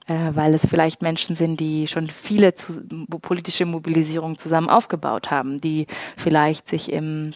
[0.07, 2.87] äh, weil es vielleicht Menschen sind, die schon viele zu,
[3.23, 5.87] politische Mobilisierungen zusammen aufgebaut haben, die
[6.17, 7.33] vielleicht sich im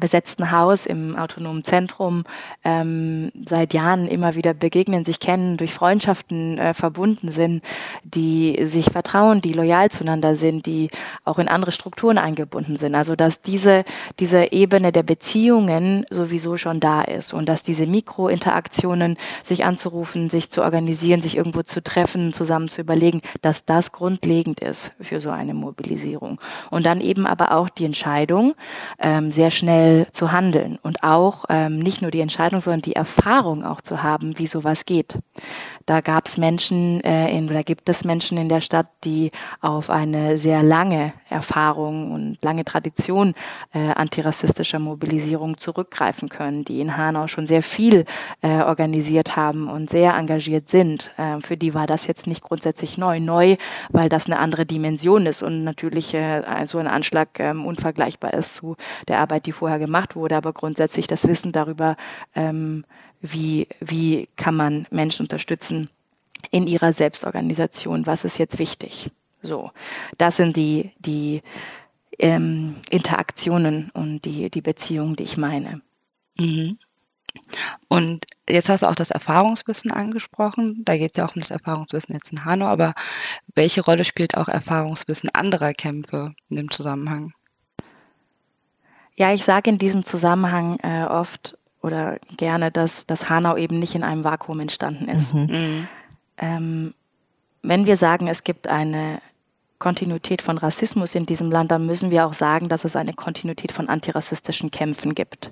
[0.00, 2.24] besetzten Haus im autonomen Zentrum
[2.64, 7.62] ähm, seit Jahren immer wieder begegnen, sich kennen, durch Freundschaften äh, verbunden sind,
[8.04, 10.90] die sich vertrauen, die loyal zueinander sind, die
[11.24, 12.94] auch in andere Strukturen eingebunden sind.
[12.94, 13.84] Also dass diese,
[14.18, 20.50] diese Ebene der Beziehungen sowieso schon da ist und dass diese Mikrointeraktionen, sich anzurufen, sich
[20.50, 25.30] zu organisieren, sich irgendwo zu treffen, zusammen zu überlegen, dass das grundlegend ist für so
[25.30, 26.40] eine Mobilisierung.
[26.70, 28.54] Und dann eben aber auch die Entscheidung,
[28.98, 32.94] ähm, sehr schnell schnell zu handeln und auch ähm, nicht nur die Entscheidung, sondern die
[32.94, 35.18] Erfahrung auch zu haben, wie sowas geht.
[35.86, 39.90] Da gab es Menschen äh, in, oder gibt es Menschen in der Stadt, die auf
[39.90, 43.34] eine sehr lange Erfahrung und lange Tradition
[43.72, 48.04] äh, antirassistischer Mobilisierung zurückgreifen können, die in Hanau schon sehr viel
[48.42, 51.10] äh, organisiert haben und sehr engagiert sind.
[51.16, 53.18] Äh, für die war das jetzt nicht grundsätzlich neu.
[53.18, 53.56] Neu,
[53.90, 58.54] weil das eine andere Dimension ist und natürlich äh, so ein Anschlag äh, unvergleichbar ist
[58.54, 58.76] zu
[59.08, 61.96] der Arbeit, die vorher vorher gemacht wurde, aber grundsätzlich das Wissen darüber,
[62.34, 62.84] ähm,
[63.20, 65.88] wie, wie kann man Menschen unterstützen
[66.50, 69.10] in ihrer Selbstorganisation, was ist jetzt wichtig.
[69.42, 69.70] So,
[70.18, 71.42] das sind die, die
[72.18, 75.80] ähm, Interaktionen und die, die Beziehungen, die ich meine.
[76.38, 76.78] Mhm.
[77.88, 80.82] Und jetzt hast du auch das Erfahrungswissen angesprochen.
[80.84, 82.92] Da geht es ja auch um das Erfahrungswissen jetzt in Hanau, aber
[83.54, 87.32] welche Rolle spielt auch Erfahrungswissen anderer Kämpfe in dem Zusammenhang?
[89.14, 93.94] Ja, ich sage in diesem Zusammenhang äh, oft oder gerne, dass, dass Hanau eben nicht
[93.94, 95.34] in einem Vakuum entstanden ist.
[95.34, 95.46] Mhm.
[95.46, 95.88] mhm.
[96.38, 96.94] Ähm,
[97.64, 99.20] wenn wir sagen, es gibt eine
[99.78, 103.70] Kontinuität von Rassismus in diesem Land, dann müssen wir auch sagen, dass es eine Kontinuität
[103.70, 105.50] von antirassistischen Kämpfen gibt.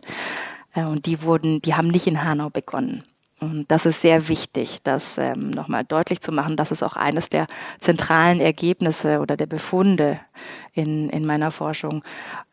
[0.75, 3.05] Äh, und die wurden, die haben nicht in Hanau begonnen.
[3.41, 6.57] Und das ist sehr wichtig, das ähm, nochmal deutlich zu machen.
[6.57, 7.47] Das ist auch eines der
[7.81, 10.21] zentralen Ergebnisse oder der Befunde
[10.75, 12.05] in, in meiner Forschung.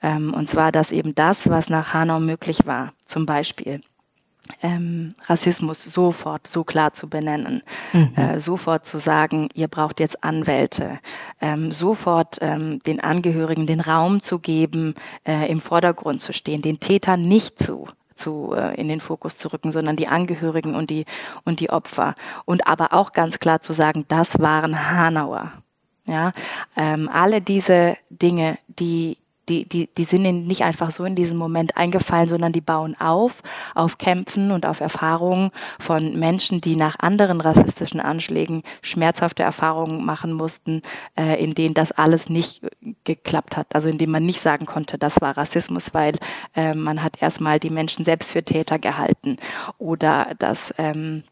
[0.02, 3.82] Ähm, und zwar, dass eben das, was nach Hanau möglich war, zum Beispiel
[4.62, 8.14] ähm, Rassismus sofort so klar zu benennen, mhm.
[8.16, 11.00] äh, sofort zu sagen, ihr braucht jetzt Anwälte,
[11.42, 14.96] ähm, sofort ähm, den Angehörigen den Raum zu geben,
[15.26, 19.52] äh, im Vordergrund zu stehen, den Tätern nicht zu zu, äh, in den Fokus zu
[19.52, 21.06] rücken, sondern die Angehörigen und die,
[21.46, 22.16] und die Opfer.
[22.46, 25.52] Und aber auch ganz klar zu sagen, das waren Hanauer.
[26.06, 26.32] Ja,
[26.78, 29.18] ähm, alle diese Dinge, die
[29.50, 32.96] die, die, die sind ihnen nicht einfach so in diesem Moment eingefallen, sondern die bauen
[33.00, 33.42] auf,
[33.76, 40.34] auf Kämpfen und auf Erfahrungen von Menschen, die nach anderen rassistischen Anschlägen schmerzhafte Erfahrungen machen
[40.34, 40.82] mussten,
[41.18, 42.62] äh, in denen das alles nicht
[43.04, 43.74] geklappt hat.
[43.74, 46.16] Also in denen man nicht sagen konnte, das war Rassismus, weil
[46.56, 49.38] äh, man hat erstmal die Menschen selbst für Täter gehalten
[49.78, 51.24] oder dass ähm,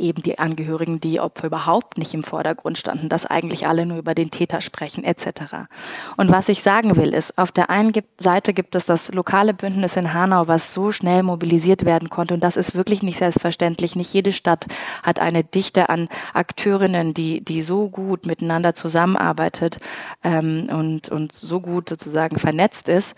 [0.00, 4.14] eben die Angehörigen, die Opfer überhaupt nicht im Vordergrund standen, dass eigentlich alle nur über
[4.14, 5.68] den Täter sprechen etc.
[6.16, 9.96] Und was ich sagen will, ist, auf der einen Seite gibt es das lokale Bündnis
[9.96, 13.96] in Hanau, was so schnell mobilisiert werden konnte und das ist wirklich nicht selbstverständlich.
[13.96, 14.66] Nicht jede Stadt
[15.02, 19.78] hat eine Dichte an Akteurinnen, die, die so gut miteinander zusammenarbeitet
[20.24, 23.14] ähm, und, und so gut sozusagen vernetzt ist.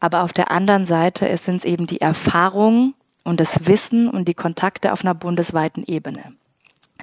[0.00, 4.34] Aber auf der anderen Seite sind es eben die Erfahrungen, und das Wissen und die
[4.34, 6.34] Kontakte auf einer bundesweiten Ebene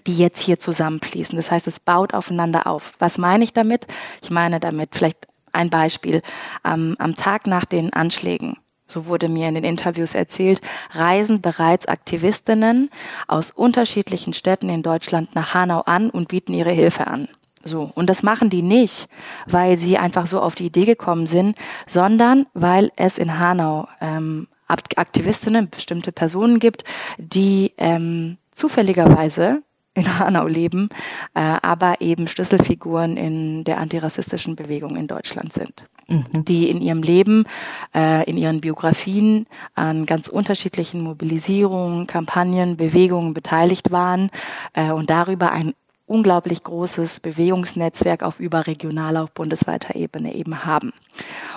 [0.08, 1.36] die jetzt hier zusammenfließen.
[1.36, 2.94] Das heißt, es baut aufeinander auf.
[3.00, 3.88] Was meine ich damit?
[4.22, 6.22] Ich meine damit vielleicht ein Beispiel.
[6.66, 8.58] Ähm, am Tag nach den Anschlägen,
[8.88, 12.90] so wurde mir in den Interviews erzählt, reisen bereits Aktivistinnen
[13.28, 17.28] aus unterschiedlichen Städten in Deutschland nach Hanau an und bieten ihre Hilfe an.
[17.64, 17.92] So.
[17.94, 19.08] Und das machen die nicht,
[19.46, 24.48] weil sie einfach so auf die Idee gekommen sind, sondern weil es in Hanau ähm,
[24.72, 26.84] Aktivistinnen, bestimmte Personen gibt,
[27.18, 29.62] die ähm, zufälligerweise
[29.94, 30.90] in Hanau leben,
[31.34, 36.46] äh, aber eben Schlüsselfiguren in der antirassistischen Bewegung in Deutschland sind, mhm.
[36.46, 37.46] die in ihrem Leben,
[37.94, 44.32] äh, in ihren Biografien an ganz unterschiedlichen Mobilisierungen, Kampagnen, Bewegungen beteiligt waren
[44.74, 45.74] äh, und darüber ein
[46.12, 50.92] unglaublich großes Bewegungsnetzwerk auf überregionaler, auf bundesweiter Ebene eben haben.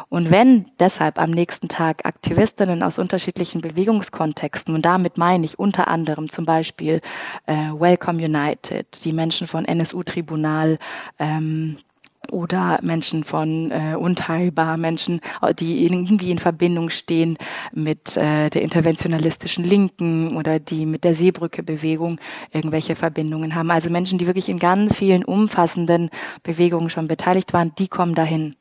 [0.08, 5.88] Und wenn deshalb am nächsten Tag Aktivistinnen aus unterschiedlichen Bewegungskontexten, und damit meine ich unter
[5.88, 7.00] anderem zum Beispiel
[7.46, 10.78] äh, Welcome United, die Menschen von NSU-Tribunal,
[11.18, 11.76] ähm,
[12.30, 15.20] oder Menschen von äh, unteilbar, Menschen,
[15.58, 17.36] die irgendwie in Verbindung stehen
[17.72, 22.20] mit äh, der interventionalistischen Linken oder die mit der Seebrücke-Bewegung
[22.52, 23.70] irgendwelche Verbindungen haben.
[23.70, 26.10] Also Menschen, die wirklich in ganz vielen umfassenden
[26.42, 28.56] Bewegungen schon beteiligt waren, die kommen dahin.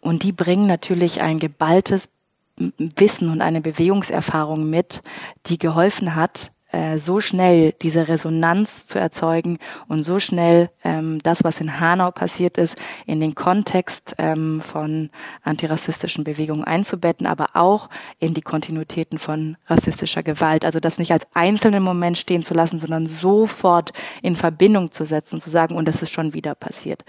[0.00, 2.08] Und die bringen natürlich ein geballtes
[2.56, 5.02] Wissen und eine Bewegungserfahrung mit,
[5.46, 9.58] die geholfen hat, äh, so schnell diese Resonanz zu erzeugen
[9.88, 15.10] und so schnell ähm, das, was in Hanau passiert ist, in den Kontext ähm, von
[15.42, 20.64] antirassistischen Bewegungen einzubetten, aber auch in die Kontinuitäten von rassistischer Gewalt.
[20.64, 25.40] Also das nicht als einzelnen Moment stehen zu lassen, sondern sofort in Verbindung zu setzen,
[25.40, 27.04] zu sagen, und das ist schon wieder passiert.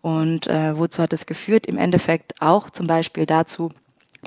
[0.00, 1.66] Und äh, wozu hat es geführt?
[1.66, 3.72] Im Endeffekt auch zum Beispiel dazu,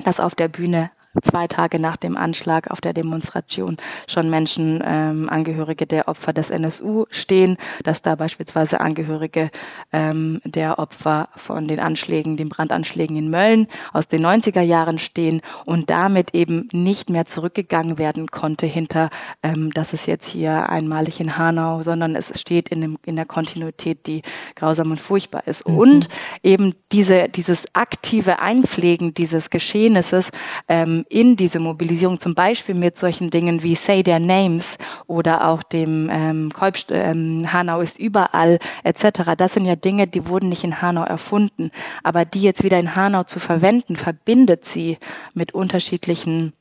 [0.04, 3.76] dass auf der Bühne zwei Tage nach dem Anschlag auf der Demonstration
[4.08, 9.50] schon Menschen, ähm, Angehörige der Opfer des NSU stehen, dass da beispielsweise Angehörige
[9.92, 15.42] ähm, der Opfer von den Anschlägen, den Brandanschlägen in Mölln aus den 90er Jahren stehen
[15.66, 19.10] und damit eben nicht mehr zurückgegangen werden konnte hinter,
[19.42, 23.26] ähm, dass es jetzt hier einmalig in Hanau, sondern es steht in, dem, in der
[23.26, 24.22] Kontinuität, die
[24.54, 25.68] grausam und furchtbar ist.
[25.68, 25.76] Mhm.
[25.76, 26.08] Und
[26.42, 30.30] eben diese, dieses aktive Einpflegen dieses Geschehnisses
[30.68, 35.62] ähm, in diese Mobilisierung, zum Beispiel mit solchen Dingen wie Say Their Names oder auch
[35.62, 39.34] dem ähm, Kolb, ähm, Hanau ist überall etc.
[39.36, 41.70] Das sind ja Dinge, die wurden nicht in Hanau erfunden,
[42.02, 44.98] aber die jetzt wieder in Hanau zu verwenden, verbindet sie
[45.34, 46.52] mit unterschiedlichen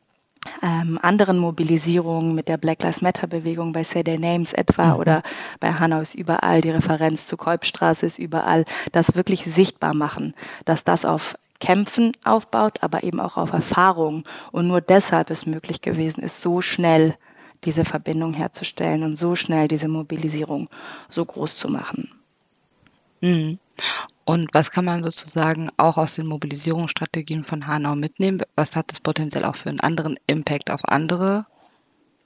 [0.64, 5.00] ähm, anderen Mobilisierungen mit der Black Lives Matter Bewegung bei Say Their Names etwa mhm.
[5.00, 5.24] oder
[5.60, 10.34] bei Hanau ist überall die Referenz zu Kolbstraße ist überall, das wirklich sichtbar machen,
[10.66, 14.26] dass das auf Kämpfen aufbaut, aber eben auch auf Erfahrung.
[14.52, 17.16] Und nur deshalb es möglich gewesen ist, so schnell
[17.64, 20.68] diese Verbindung herzustellen und so schnell diese Mobilisierung
[21.08, 22.10] so groß zu machen.
[23.22, 23.60] Mhm.
[24.26, 28.42] Und was kann man sozusagen auch aus den Mobilisierungsstrategien von Hanau mitnehmen?
[28.56, 31.46] Was hat das potenziell auch für einen anderen Impact auf andere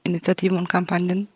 [0.04, 1.28] Initiativen und Kampagnen?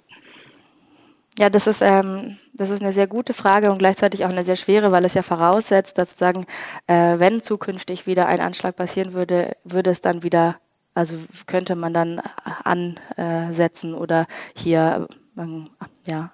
[1.39, 4.58] Ja, das ist, ähm, das ist eine sehr gute Frage und gleichzeitig auch eine sehr
[4.58, 6.45] schwere, weil es ja voraussetzt, dass sozusagen,
[6.88, 10.58] äh, wenn zukünftig wieder ein Anschlag passieren würde, würde es dann wieder,
[10.95, 11.15] also
[11.47, 12.21] könnte man dann
[12.65, 15.69] ansetzen oder hier, ähm,
[16.06, 16.32] ja,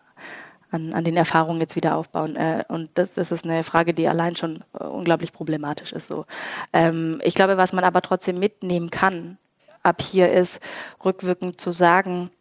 [0.71, 2.35] an, an den Erfahrungen jetzt wieder aufbauen.
[2.35, 6.07] Äh, und das, das ist eine Frage, die allein schon äh, unglaublich problematisch ist.
[6.07, 6.25] So.
[6.73, 9.37] Ähm, ich glaube, was man aber trotzdem mitnehmen kann
[9.83, 10.61] ab hier ist,
[11.05, 12.31] rückwirkend zu sagen,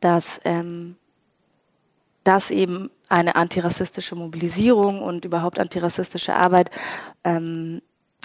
[0.00, 0.96] dass ähm,
[2.24, 6.70] dass eben eine antirassistische Mobilisierung und überhaupt antirassistische Arbeit
[7.22, 7.80] ähm,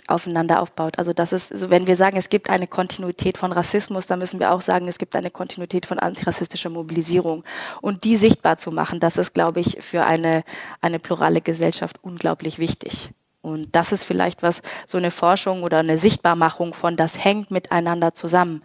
[0.07, 0.97] aufeinander aufbaut.
[0.97, 4.39] Also das ist, also wenn wir sagen, es gibt eine Kontinuität von Rassismus, dann müssen
[4.39, 7.43] wir auch sagen, es gibt eine Kontinuität von antirassistischer Mobilisierung.
[7.81, 10.43] Und die sichtbar zu machen, das ist, glaube ich, für eine,
[10.81, 13.11] eine plurale Gesellschaft unglaublich wichtig.
[13.41, 18.13] Und das ist vielleicht was, so eine Forschung oder eine Sichtbarmachung von, das hängt miteinander
[18.13, 18.61] zusammen.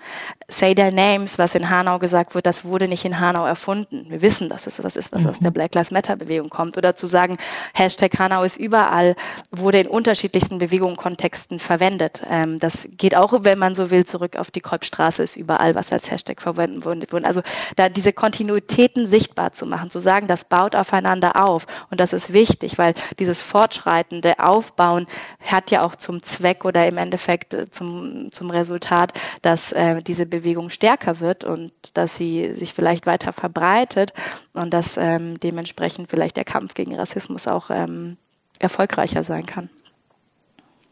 [0.49, 4.07] Say their names, was in Hanau gesagt wird, das wurde nicht in Hanau erfunden.
[4.09, 5.31] Wir wissen, dass es was ist, was mhm.
[5.31, 5.55] aus der mhm.
[5.55, 6.77] Black Lives Matter Bewegung kommt.
[6.77, 7.37] Oder zu sagen,
[7.73, 9.15] Hashtag Hanau ist überall,
[9.53, 12.25] wurde in unterschiedlichsten Bewegungen, Kontexten verwendet.
[12.29, 15.93] Ähm, das geht auch, wenn man so will, zurück auf die Kolbstraße ist überall, was
[15.93, 17.27] als Hashtag verwendet wurde.
[17.27, 17.43] Also
[17.77, 21.67] da diese Kontinuitäten sichtbar zu machen, zu sagen, das baut aufeinander auf.
[21.91, 25.07] Und das ist wichtig, weil dieses fortschreitende Auf aufbauen,
[25.41, 30.27] hat ja auch zum Zweck oder im Endeffekt äh, zum, zum Resultat, dass äh, diese
[30.27, 34.13] Bewegung stärker wird und dass sie sich vielleicht weiter verbreitet
[34.55, 38.17] und dass ähm, dementsprechend vielleicht der Kampf gegen Rassismus auch ähm,
[38.59, 39.69] erfolgreicher sein kann.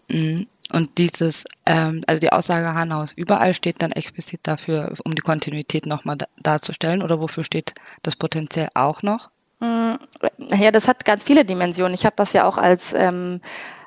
[0.08, 0.46] Mhm.
[0.72, 5.87] Und dieses, ähm, also die Aussage Hanaus überall steht dann explizit dafür, um die Kontinuität
[5.87, 9.30] nochmal darzustellen oder wofür steht das potenziell auch noch?
[9.62, 9.94] Mm,
[10.61, 11.94] ja, das hat ganz viele Dimensionen.
[11.94, 13.40] Ich habe das ja auch als ähm,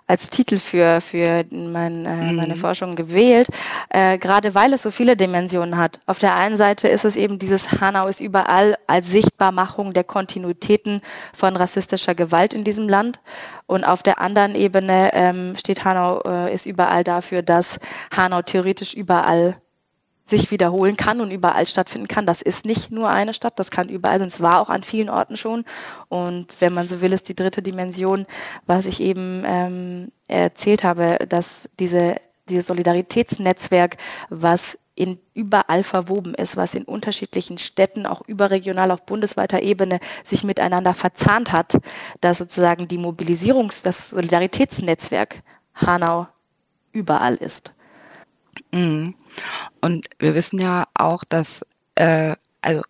[0.08, 2.60] als Titel für, für mein, äh, meine mhm.
[2.60, 3.48] Forschung gewählt,
[3.90, 6.00] äh, gerade weil es so viele Dimensionen hat.
[6.06, 11.02] Auf der einen Seite ist es eben dieses Hanau ist überall als Sichtbarmachung der Kontinuitäten
[11.34, 13.20] von rassistischer Gewalt in diesem Land.
[13.66, 17.80] Und auf der anderen Ebene ähm, steht Hanau äh, ist überall dafür, dass
[18.16, 19.58] Hanau theoretisch überall
[20.26, 22.26] sich wiederholen kann und überall stattfinden kann.
[22.26, 24.28] Das ist nicht nur eine Stadt, das kann überall sein.
[24.28, 25.66] Es war auch an vielen Orten schon.
[26.10, 28.26] Und wenn man so will, ist die dritte Dimension,
[28.66, 32.16] was ich eben ähm, erzählt habe, dass diese,
[32.50, 33.98] dieses Solidaritätsnetzwerk,
[34.30, 40.44] was in überall verwoben ist, was in unterschiedlichen Städten, auch überregional auf bundesweiter Ebene, sich
[40.44, 41.78] miteinander verzahnt hat,
[42.22, 45.44] dass sozusagen die Mobilisierungs-, das Solidaritätsnetzwerk
[45.76, 46.28] Hanau
[46.94, 47.75] überall ist.
[48.72, 49.16] Mhm.
[49.82, 51.66] Und wir wissen ja auch, dass
[51.96, 52.82] äh, also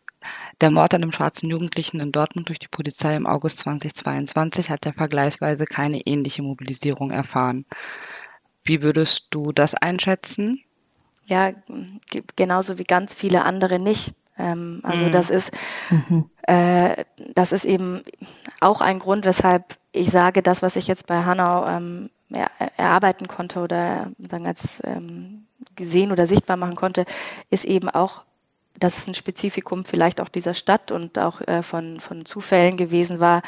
[0.61, 4.85] der Mord an dem schwarzen Jugendlichen in Dortmund durch die Polizei im August 2022 hat
[4.85, 7.65] ja vergleichsweise keine ähnliche Mobilisierung erfahren.
[8.63, 10.61] Wie würdest du das einschätzen?
[11.25, 11.51] Ja,
[12.35, 14.13] genauso wie ganz viele andere nicht.
[14.37, 15.11] Ähm, also mhm.
[15.11, 15.51] das ist,
[15.89, 16.29] mhm.
[16.43, 18.03] äh, das ist eben
[18.59, 23.59] auch ein Grund, weshalb ich sage, das, was ich jetzt bei Hanau ähm, erarbeiten konnte
[23.59, 27.05] oder sagen als ähm, gesehen oder sichtbar machen konnte,
[27.49, 28.23] ist eben auch
[28.79, 33.19] dass es ein Spezifikum vielleicht auch dieser Stadt und auch äh, von, von Zufällen gewesen
[33.19, 33.41] war,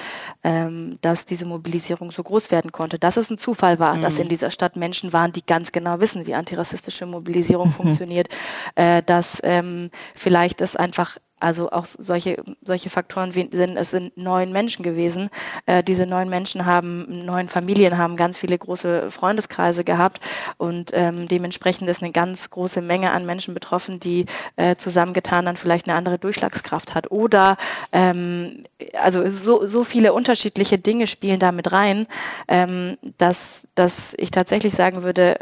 [0.44, 2.98] ähm, dass diese Mobilisierung so groß werden konnte.
[3.00, 4.02] Dass es ein Zufall war, mhm.
[4.02, 7.74] dass in dieser Stadt Menschen waren, die ganz genau wissen, wie antirassistische Mobilisierung mhm.
[7.74, 8.30] funktioniert,
[8.76, 14.18] äh, dass ähm, vielleicht es einfach also auch solche, solche Faktoren wie sind, es sind
[14.18, 15.30] neun Menschen gewesen.
[15.66, 20.20] Äh, diese neun Menschen haben, neun Familien haben ganz viele große Freundeskreise gehabt
[20.58, 24.26] und ähm, dementsprechend ist eine ganz große Menge an Menschen betroffen, die
[24.56, 27.12] äh, zusammengetan dann vielleicht eine andere Durchschlagskraft hat.
[27.12, 27.58] Oder
[27.92, 28.64] ähm,
[28.94, 32.08] also so, so viele unterschiedliche Dinge spielen da mit rein,
[32.48, 35.38] ähm, dass, dass ich tatsächlich sagen würde,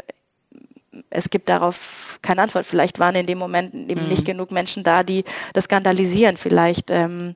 [1.10, 2.66] es gibt darauf keine Antwort.
[2.66, 4.08] Vielleicht waren in dem Moment eben mhm.
[4.08, 6.36] nicht genug Menschen da, die das skandalisieren.
[6.36, 7.34] Vielleicht ähm,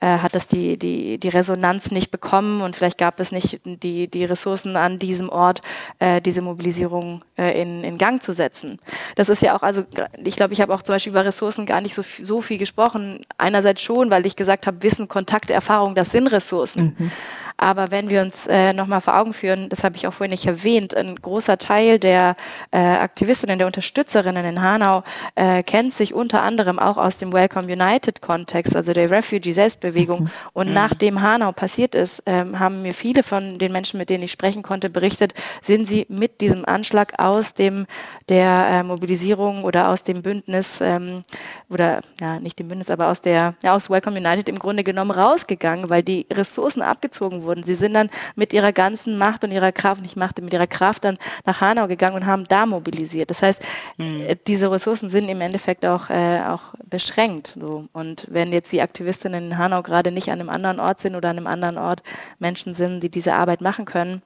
[0.00, 4.08] äh, hat das die, die, die Resonanz nicht bekommen und vielleicht gab es nicht die,
[4.08, 5.60] die Ressourcen an diesem Ort,
[5.98, 8.78] äh, diese Mobilisierung äh, in, in Gang zu setzen.
[9.16, 9.84] Das ist ja auch, also
[10.24, 13.20] ich glaube, ich habe auch zum Beispiel über Ressourcen gar nicht so, so viel gesprochen.
[13.36, 16.96] Einerseits schon, weil ich gesagt habe, Wissen, Kontakt, Erfahrung, das sind Ressourcen.
[16.98, 17.12] Mhm.
[17.58, 20.46] Aber wenn wir uns äh, nochmal vor Augen führen, das habe ich auch vorhin nicht
[20.46, 22.36] erwähnt, ein großer Teil der
[22.70, 25.02] äh, Aktivistinnen, der Unterstützerinnen in Hanau
[25.34, 29.89] äh, kennt sich unter anderem auch aus dem Welcome United Kontext, also der Refugee-Selbstbewegung.
[29.92, 30.30] Mhm.
[30.54, 30.74] Und mhm.
[30.74, 34.62] nachdem Hanau passiert ist, ähm, haben mir viele von den Menschen, mit denen ich sprechen
[34.62, 37.86] konnte, berichtet, sind sie mit diesem Anschlag aus dem
[38.28, 41.24] der äh, Mobilisierung oder aus dem Bündnis ähm,
[41.68, 45.10] oder ja nicht dem Bündnis, aber aus der ja, aus Welcome United im Grunde genommen
[45.10, 47.64] rausgegangen, weil die Ressourcen abgezogen wurden wurden.
[47.64, 51.04] Sie sind dann mit ihrer ganzen Macht und ihrer Kraft, nicht Macht, mit ihrer Kraft
[51.04, 53.30] dann nach Hanau gegangen und haben da mobilisiert.
[53.30, 53.60] Das heißt,
[53.98, 54.26] mhm.
[54.46, 57.56] diese Ressourcen sind im Endeffekt auch, äh, auch beschränkt.
[57.60, 57.86] So.
[57.92, 61.30] Und wenn jetzt die Aktivistinnen in Hanau gerade nicht an einem anderen Ort sind oder
[61.30, 62.02] an einem anderen Ort
[62.38, 64.22] Menschen sind, die diese Arbeit machen können,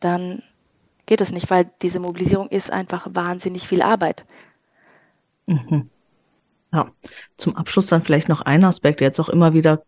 [0.00, 0.42] dann
[1.06, 4.24] geht es nicht, weil diese Mobilisierung ist einfach wahnsinnig viel Arbeit.
[5.46, 5.90] Mhm.
[6.72, 6.90] Ja,
[7.36, 9.82] zum Abschluss dann vielleicht noch ein Aspekt, der jetzt auch immer wieder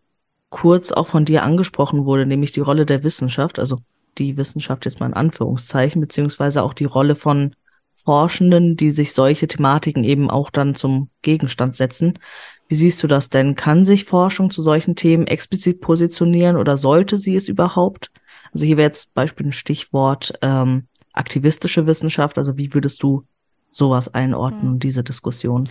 [0.49, 3.79] kurz auch von dir angesprochen wurde, nämlich die Rolle der Wissenschaft, also
[4.17, 7.55] die Wissenschaft jetzt mal in Anführungszeichen, beziehungsweise auch die Rolle von
[7.93, 12.19] Forschenden, die sich solche Thematiken eben auch dann zum Gegenstand setzen.
[12.67, 13.55] Wie siehst du das denn?
[13.55, 18.11] Kann sich Forschung zu solchen Themen explizit positionieren oder sollte sie es überhaupt?
[18.53, 22.37] Also hier wäre jetzt Beispiel ein Stichwort ähm, aktivistische Wissenschaft.
[22.37, 23.23] Also wie würdest du
[23.69, 24.79] sowas einordnen, hm.
[24.79, 25.69] diese Diskussion?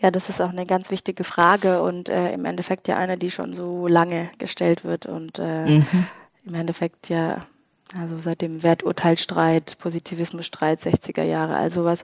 [0.00, 3.30] Ja, das ist auch eine ganz wichtige Frage und äh, im Endeffekt ja eine, die
[3.30, 5.86] schon so lange gestellt wird und äh, mhm.
[6.46, 7.44] im Endeffekt ja,
[7.98, 12.02] also seit dem Werturteilstreit, Positivismusstreit 60er Jahre, all sowas.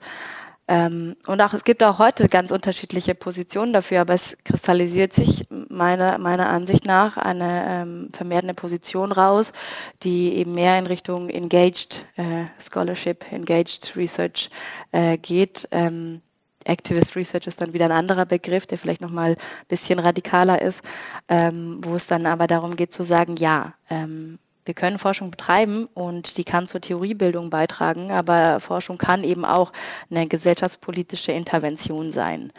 [0.69, 5.45] Ähm, und auch es gibt auch heute ganz unterschiedliche Positionen dafür, aber es kristallisiert sich
[5.51, 9.53] meiner, meiner Ansicht nach eine ähm, vermehrte Position raus,
[10.03, 14.51] die eben mehr in Richtung Engaged äh, Scholarship, Engaged Research
[14.91, 15.69] äh, geht.
[15.71, 16.21] Ähm,
[16.65, 20.83] Activist Research ist dann wieder ein anderer Begriff, der vielleicht nochmal ein bisschen radikaler ist,
[21.29, 25.89] ähm, wo es dann aber darum geht zu sagen, ja, ähm, wir können Forschung betreiben
[25.95, 29.73] und die kann zur Theoriebildung beitragen, aber Forschung kann eben auch
[30.11, 32.53] eine gesellschaftspolitische Intervention sein.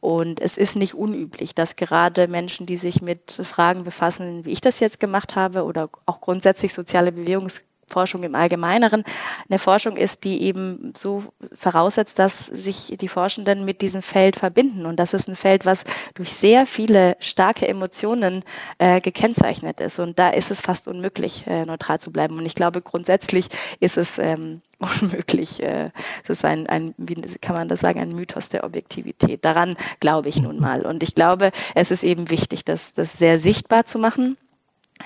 [0.00, 4.60] Und es ist nicht unüblich, dass gerade Menschen, die sich mit Fragen befassen, wie ich
[4.60, 9.04] das jetzt gemacht habe, oder auch grundsätzlich soziale Bewegungs Forschung im Allgemeineren
[9.48, 11.24] eine Forschung ist, die eben so
[11.56, 14.86] voraussetzt, dass sich die Forschenden mit diesem Feld verbinden.
[14.86, 18.44] Und das ist ein Feld, was durch sehr viele starke Emotionen
[18.78, 19.98] äh, gekennzeichnet ist.
[19.98, 22.38] Und da ist es fast unmöglich, äh, neutral zu bleiben.
[22.38, 23.48] Und ich glaube, grundsätzlich
[23.80, 25.62] ist es ähm, unmöglich.
[25.62, 25.90] Äh,
[26.22, 29.44] es ist ein, ein, wie kann man das sagen, ein Mythos der Objektivität.
[29.44, 30.86] Daran glaube ich nun mal.
[30.86, 34.36] Und ich glaube, es ist eben wichtig, das, das sehr sichtbar zu machen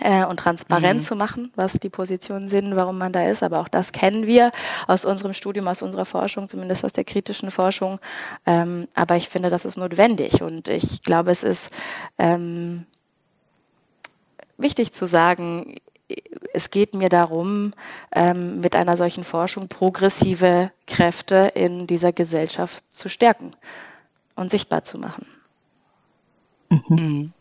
[0.01, 1.05] äh, und transparent mhm.
[1.05, 3.43] zu machen, was die Positionen sind, warum man da ist.
[3.43, 4.53] Aber auch das kennen wir
[4.87, 7.99] aus unserem Studium, aus unserer Forschung, zumindest aus der kritischen Forschung.
[8.47, 11.71] Ähm, aber ich finde, das ist notwendig und ich glaube, es ist
[12.19, 12.87] ähm,
[14.57, 15.77] wichtig zu sagen,
[16.55, 17.75] es geht mir darum,
[18.13, 23.55] ähm, mit einer solchen Forschung progressive Kräfte in dieser Gesellschaft zu stärken
[24.35, 25.27] und sichtbar zu machen.
[26.71, 27.33] Mhm.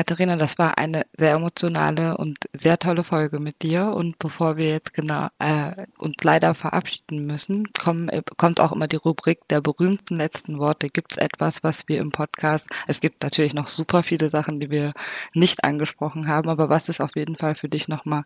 [0.00, 3.88] Katharina, das war eine sehr emotionale und sehr tolle Folge mit dir.
[3.88, 8.88] Und bevor wir jetzt genau äh, uns leider verabschieden müssen, kommen, äh, kommt auch immer
[8.88, 10.88] die Rubrik der berühmten letzten Worte.
[10.88, 14.70] Gibt es etwas, was wir im Podcast, es gibt natürlich noch super viele Sachen, die
[14.70, 14.94] wir
[15.34, 18.22] nicht angesprochen haben, aber was ist auf jeden Fall für dich nochmal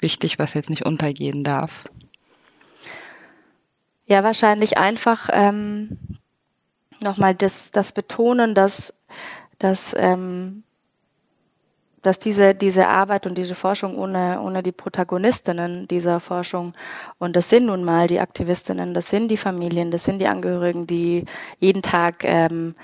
[0.00, 1.84] wichtig, was jetzt nicht untergehen darf?
[4.06, 5.98] Ja, wahrscheinlich einfach ähm,
[7.00, 9.00] nochmal das, das Betonen, dass,
[9.60, 10.64] dass ähm,
[12.02, 16.74] dass diese, diese Arbeit und diese Forschung ohne, ohne die Protagonistinnen dieser Forschung,
[17.18, 20.86] und das sind nun mal die Aktivistinnen, das sind die Familien, das sind die Angehörigen,
[20.86, 21.24] die
[21.60, 22.74] jeden Tag ähm,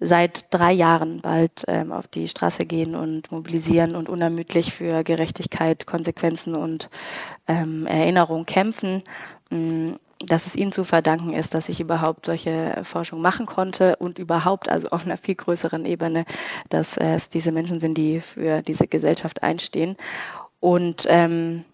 [0.00, 5.86] seit drei Jahren bald ähm, auf die Straße gehen und mobilisieren und unermüdlich für Gerechtigkeit,
[5.86, 6.88] Konsequenzen und
[7.48, 9.02] ähm, Erinnerung kämpfen.
[10.20, 14.68] Dass es ihnen zu verdanken ist, dass ich überhaupt solche Forschung machen konnte und überhaupt,
[14.68, 16.24] also auf einer viel größeren Ebene,
[16.70, 19.96] dass es diese Menschen sind, die für diese Gesellschaft einstehen.
[20.60, 21.64] Und ähm,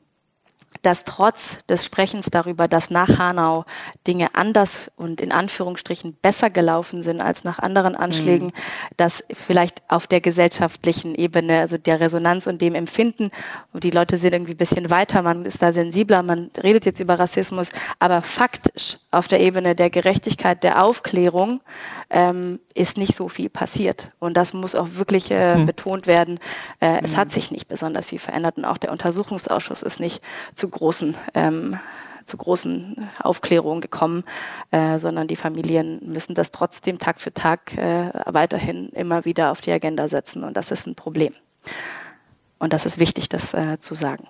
[0.83, 3.65] dass trotz des Sprechens darüber, dass nach Hanau
[4.07, 8.97] Dinge anders und in Anführungsstrichen besser gelaufen sind als nach anderen Anschlägen, mhm.
[8.97, 13.31] dass vielleicht auf der gesellschaftlichen Ebene, also der Resonanz und dem Empfinden,
[13.73, 17.01] und die Leute sind irgendwie ein bisschen weiter, man ist da sensibler, man redet jetzt
[17.01, 21.61] über Rassismus, aber faktisch auf der Ebene der Gerechtigkeit, der Aufklärung
[22.11, 24.11] ähm, ist nicht so viel passiert.
[24.19, 25.67] Und das muss auch wirklich äh, mhm.
[25.67, 26.39] betont werden.
[26.81, 27.05] Äh, mhm.
[27.05, 30.23] Es hat sich nicht besonders viel verändert und auch der Untersuchungsausschuss ist nicht
[30.55, 31.79] zu großen ähm,
[32.25, 34.25] zu großen Aufklärungen gekommen,
[34.71, 39.61] äh, sondern die Familien müssen das trotzdem Tag für Tag äh, weiterhin immer wieder auf
[39.61, 41.35] die Agenda setzen und das ist ein Problem.
[42.59, 44.27] Und das ist wichtig, das äh, zu sagen.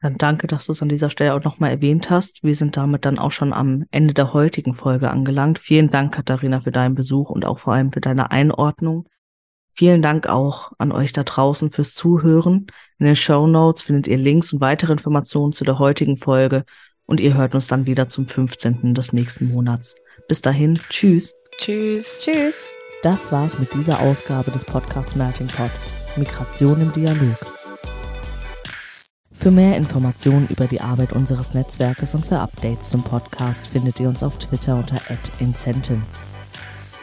[0.00, 2.42] Dann danke, dass du es an dieser Stelle auch nochmal erwähnt hast.
[2.42, 5.60] Wir sind damit dann auch schon am Ende der heutigen Folge angelangt.
[5.60, 9.06] Vielen Dank, Katharina, für deinen Besuch und auch vor allem für deine Einordnung.
[9.74, 12.66] Vielen Dank auch an euch da draußen fürs Zuhören.
[12.98, 16.64] In den Show Notes findet ihr Links und weitere Informationen zu der heutigen Folge
[17.06, 18.94] und ihr hört uns dann wieder zum 15.
[18.94, 19.94] des nächsten Monats.
[20.28, 21.34] Bis dahin, tschüss.
[21.58, 22.20] Tschüss.
[22.20, 22.54] Tschüss.
[23.02, 25.70] Das war's mit dieser Ausgabe des Podcasts Melting Pot.
[26.16, 27.36] Migration im Dialog.
[29.32, 34.08] Für mehr Informationen über die Arbeit unseres Netzwerkes und für Updates zum Podcast findet ihr
[34.08, 35.00] uns auf Twitter unter
[35.40, 36.02] @incentin.